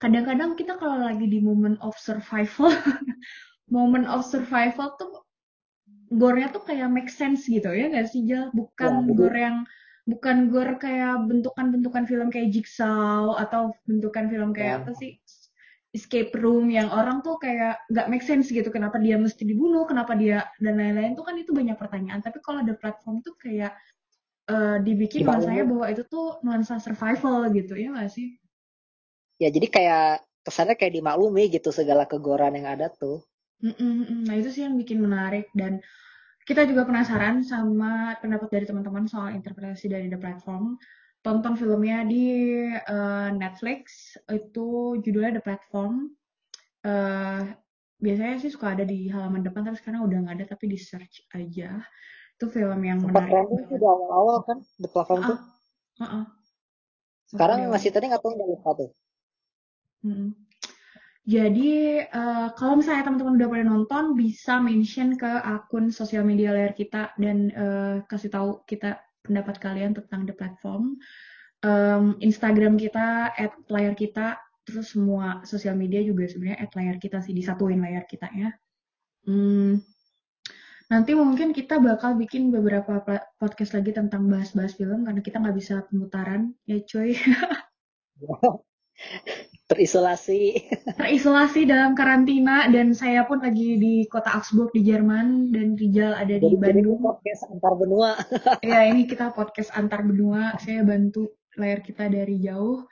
Kadang-kadang 0.02 0.58
kita 0.60 0.76
kalau 0.82 1.00
lagi 1.00 1.30
di 1.30 1.40
moment 1.40 1.80
of 1.80 1.96
survival, 1.96 2.74
moment 3.76 4.10
of 4.10 4.26
survival 4.26 4.98
tuh 5.00 5.24
gornya 6.13 6.47
tuh 6.54 6.63
kayak 6.63 6.89
make 6.93 7.10
sense 7.10 7.49
gitu 7.49 7.69
ya 7.73 7.89
nggak 7.89 8.08
sih 8.10 8.23
Jal? 8.26 8.54
Bukan 8.54 9.10
ya, 9.10 9.13
gor 9.17 9.34
yang 9.34 9.58
bukan 10.04 10.52
gor 10.52 10.69
kayak 10.78 11.26
bentukan-bentukan 11.26 12.04
film 12.06 12.28
kayak 12.30 12.52
Jigsaw 12.52 13.39
atau 13.39 13.71
bentukan 13.88 14.28
film 14.28 14.52
kayak 14.52 14.71
ya. 14.71 14.80
apa 14.84 14.91
sih 14.99 15.17
escape 15.93 16.34
room 16.41 16.73
yang 16.73 16.89
orang 16.89 17.21
tuh 17.21 17.38
kayak 17.38 17.78
nggak 17.93 18.10
make 18.10 18.26
sense 18.26 18.49
gitu 18.49 18.73
kenapa 18.73 18.97
dia 18.97 19.13
mesti 19.13 19.45
dibunuh 19.45 19.86
kenapa 19.86 20.17
dia 20.17 20.49
dan 20.58 20.82
lain-lain 20.82 21.13
tuh 21.13 21.26
kan 21.26 21.38
itu 21.38 21.54
banyak 21.54 21.78
pertanyaan. 21.78 22.21
Tapi 22.21 22.41
kalau 22.41 22.65
ada 22.65 22.73
platform 22.73 23.21
tuh 23.21 23.38
kayak 23.38 23.78
uh, 24.49 24.82
dibikin 24.82 25.23
nuansanya 25.23 25.63
bahwa 25.69 25.86
itu 25.93 26.04
tuh 26.10 26.41
nuansa 26.41 26.82
survival 26.82 27.47
gitu 27.54 27.78
ya 27.78 27.93
nggak 27.93 28.10
sih? 28.10 28.36
Ya 29.38 29.54
jadi 29.54 29.69
kayak 29.69 30.26
kesannya 30.43 30.76
kayak 30.76 30.97
dimaklumi 30.99 31.47
gitu 31.54 31.71
segala 31.71 32.04
kegoran 32.04 32.58
yang 32.58 32.67
ada 32.67 32.91
tuh 32.91 33.23
Nah 33.62 34.36
itu 34.39 34.50
sih 34.50 34.66
yang 34.66 34.80
bikin 34.80 35.04
menarik. 35.04 35.52
Dan 35.54 35.84
kita 36.44 36.66
juga 36.66 36.88
penasaran 36.88 37.46
sama 37.46 38.18
pendapat 38.20 38.50
dari 38.52 38.66
teman-teman 38.68 39.06
soal 39.08 39.36
interpretasi 39.36 39.92
dari 39.92 40.08
the 40.10 40.18
platform. 40.18 40.80
Tonton 41.24 41.56
filmnya 41.56 42.04
di 42.04 42.28
uh, 42.68 43.32
Netflix. 43.32 44.13
Itu 44.28 45.00
judulnya 45.00 45.39
The 45.39 45.44
Platform. 45.44 46.12
Uh, 46.84 47.48
biasanya 48.04 48.44
sih 48.44 48.52
suka 48.52 48.76
ada 48.76 48.84
di 48.84 49.08
halaman 49.08 49.39
depan 49.39 49.63
tapi 49.63 49.80
sekarang 49.80 50.04
udah 50.04 50.20
nggak 50.20 50.36
ada 50.44 50.46
tapi 50.52 50.68
di 50.68 50.76
search 50.76 51.24
aja. 51.32 51.80
Itu 52.36 52.52
film 52.52 52.84
yang 52.84 53.00
Sempat 53.00 53.24
menarik 53.24 53.48
banget. 53.48 53.72
itu 53.72 53.86
awal-awal 53.88 54.38
kan 54.44 54.58
The 54.84 54.89
Platform 54.92 55.22
uh, 55.24 55.28
tuh? 55.32 55.39
uh, 55.39 56.04
uh. 56.04 56.26
sekarang 57.32 57.72
masih 57.72 57.89
tadi 57.96 58.12
nggak 58.12 58.20
tahu 58.20 58.36
nggak 58.36 58.50
lupa 58.60 58.70
tuh. 58.76 58.89
Hmm. 60.04 60.36
Jadi 61.24 62.04
uh, 62.04 62.52
kalau 62.52 62.84
misalnya 62.84 63.08
teman-teman 63.08 63.40
udah 63.40 63.48
pada 63.48 63.64
nonton 63.64 64.04
bisa 64.20 64.60
mention 64.60 65.16
ke 65.16 65.28
akun 65.28 65.88
sosial 65.88 66.28
media 66.28 66.52
layar 66.52 66.76
kita 66.76 67.16
dan 67.16 67.48
uh, 67.56 68.04
kasih 68.12 68.28
tahu 68.28 68.60
kita 68.68 69.00
pendapat 69.24 69.56
kalian 69.64 69.96
tentang 69.96 70.28
the 70.28 70.36
platform. 70.36 71.00
Um, 71.64 72.20
Instagram 72.20 72.76
kita, 72.76 73.32
at 73.40 73.56
layar 73.72 73.96
kita, 73.96 74.36
terus 74.68 74.92
semua 74.92 75.40
sosial 75.48 75.80
media 75.80 76.04
juga 76.04 76.28
sebenarnya 76.28 76.60
at 76.60 76.76
layar 76.76 77.00
kita 77.00 77.24
sih, 77.24 77.32
disatuin 77.32 77.80
layar 77.80 78.04
kita 78.04 78.28
ya. 78.36 78.52
Hmm, 79.24 79.80
nanti 80.92 81.16
mungkin 81.16 81.56
kita 81.56 81.80
bakal 81.80 82.20
bikin 82.20 82.52
beberapa 82.52 83.00
podcast 83.40 83.80
lagi 83.80 83.96
tentang 83.96 84.28
bahas-bahas 84.28 84.76
film 84.76 85.08
karena 85.08 85.24
kita 85.24 85.40
nggak 85.40 85.56
bisa 85.56 85.88
pemutaran 85.88 86.52
ya 86.68 86.84
cuy. 86.84 87.16
terisolasi. 89.67 90.60
Terisolasi 90.99 91.65
dalam 91.65 91.95
karantina 91.95 92.67
dan 92.67 92.91
saya 92.91 93.23
pun 93.23 93.39
lagi 93.39 93.80
di 93.80 94.04
kota 94.12 94.36
Augsburg 94.36 94.76
di 94.76 94.84
Jerman 94.84 95.49
dan 95.56 95.80
Rijal 95.80 96.13
ada 96.13 96.36
di 96.36 96.54
Bandung. 96.60 96.99
podcast 96.99 97.47
antar 97.49 97.73
benua. 97.80 98.12
Ya 98.65 98.88
ini 98.88 99.08
kita 99.08 99.32
podcast 99.32 99.71
antar 99.73 100.04
benua. 100.04 100.56
Saya 100.60 100.84
bantu 100.84 101.32
layar 101.56 101.80
kita 101.86 102.10
dari 102.10 102.41
jauh 102.41 102.86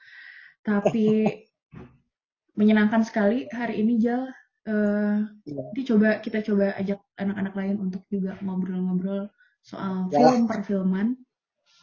tapi 0.61 1.25
menyenangkan 2.59 3.01
sekali 3.03 3.49
hari 3.49 3.81
ini 3.81 3.97
Jal. 3.97 4.29
Uh, 4.61 5.25
ya. 5.41 5.57
nanti 5.57 5.81
coba 5.89 6.21
kita 6.21 6.45
coba 6.45 6.77
ajak 6.77 7.01
anak-anak 7.17 7.53
lain 7.57 7.75
untuk 7.81 8.05
juga 8.13 8.37
ngobrol-ngobrol 8.45 9.25
soal 9.65 10.05
Yalah. 10.13 10.37
film 10.37 10.45
perfilman 10.45 11.07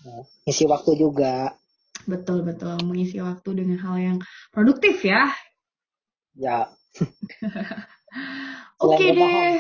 nah, 0.07 0.23
isi 0.47 0.63
waktu 0.63 0.95
juga 0.95 1.59
Betul, 2.07 2.47
betul. 2.47 2.79
Mengisi 2.85 3.19
waktu 3.19 3.65
dengan 3.65 3.79
hal 3.83 3.97
yang 3.99 4.19
produktif 4.53 5.03
ya. 5.03 5.33
Ya. 6.39 6.71
Oke 8.85 9.07
deh. 9.11 9.59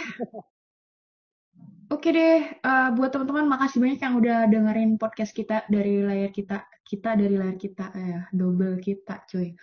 Oke 1.88 2.12
deh, 2.12 2.60
uh, 2.60 2.92
buat 2.92 3.08
teman-teman 3.08 3.48
makasih 3.48 3.80
banyak 3.80 4.00
yang 4.04 4.14
udah 4.20 4.38
dengerin 4.52 5.00
podcast 5.00 5.32
kita 5.32 5.64
dari 5.72 6.04
layar 6.04 6.28
kita, 6.28 6.68
kita 6.84 7.16
dari 7.16 7.32
layar 7.32 7.56
kita, 7.56 7.96
eh 7.96 8.28
double 8.28 8.76
kita, 8.76 9.24
cuy. 9.24 9.56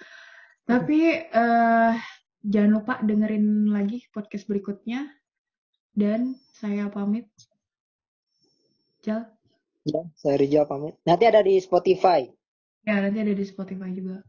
Tapi 0.65 1.21
uh, 1.29 1.93
jangan 2.41 2.71
lupa 2.81 2.97
dengerin 3.05 3.69
lagi 3.69 4.09
podcast 4.09 4.49
berikutnya. 4.49 5.05
Dan 5.95 6.35
saya 6.51 6.89
pamit. 6.89 7.29
Jal. 9.05 9.31
Ya, 9.85 10.01
saya 10.17 10.35
Rijal 10.41 10.65
pamit. 10.65 10.97
Nanti 11.05 11.23
ada 11.29 11.45
di 11.45 11.61
Spotify. 11.61 12.25
Ya, 12.87 12.93
nanti 13.03 13.17
ada 13.23 13.33
di 13.33 13.45
Spotify 13.45 13.89
juga. 13.99 14.21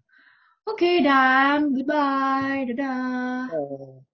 Oke, 0.67 0.85
okay, 0.85 0.95
dan 1.07 1.73
goodbye. 1.77 2.67
Dadah. 2.69 3.53
Oh. 3.53 4.05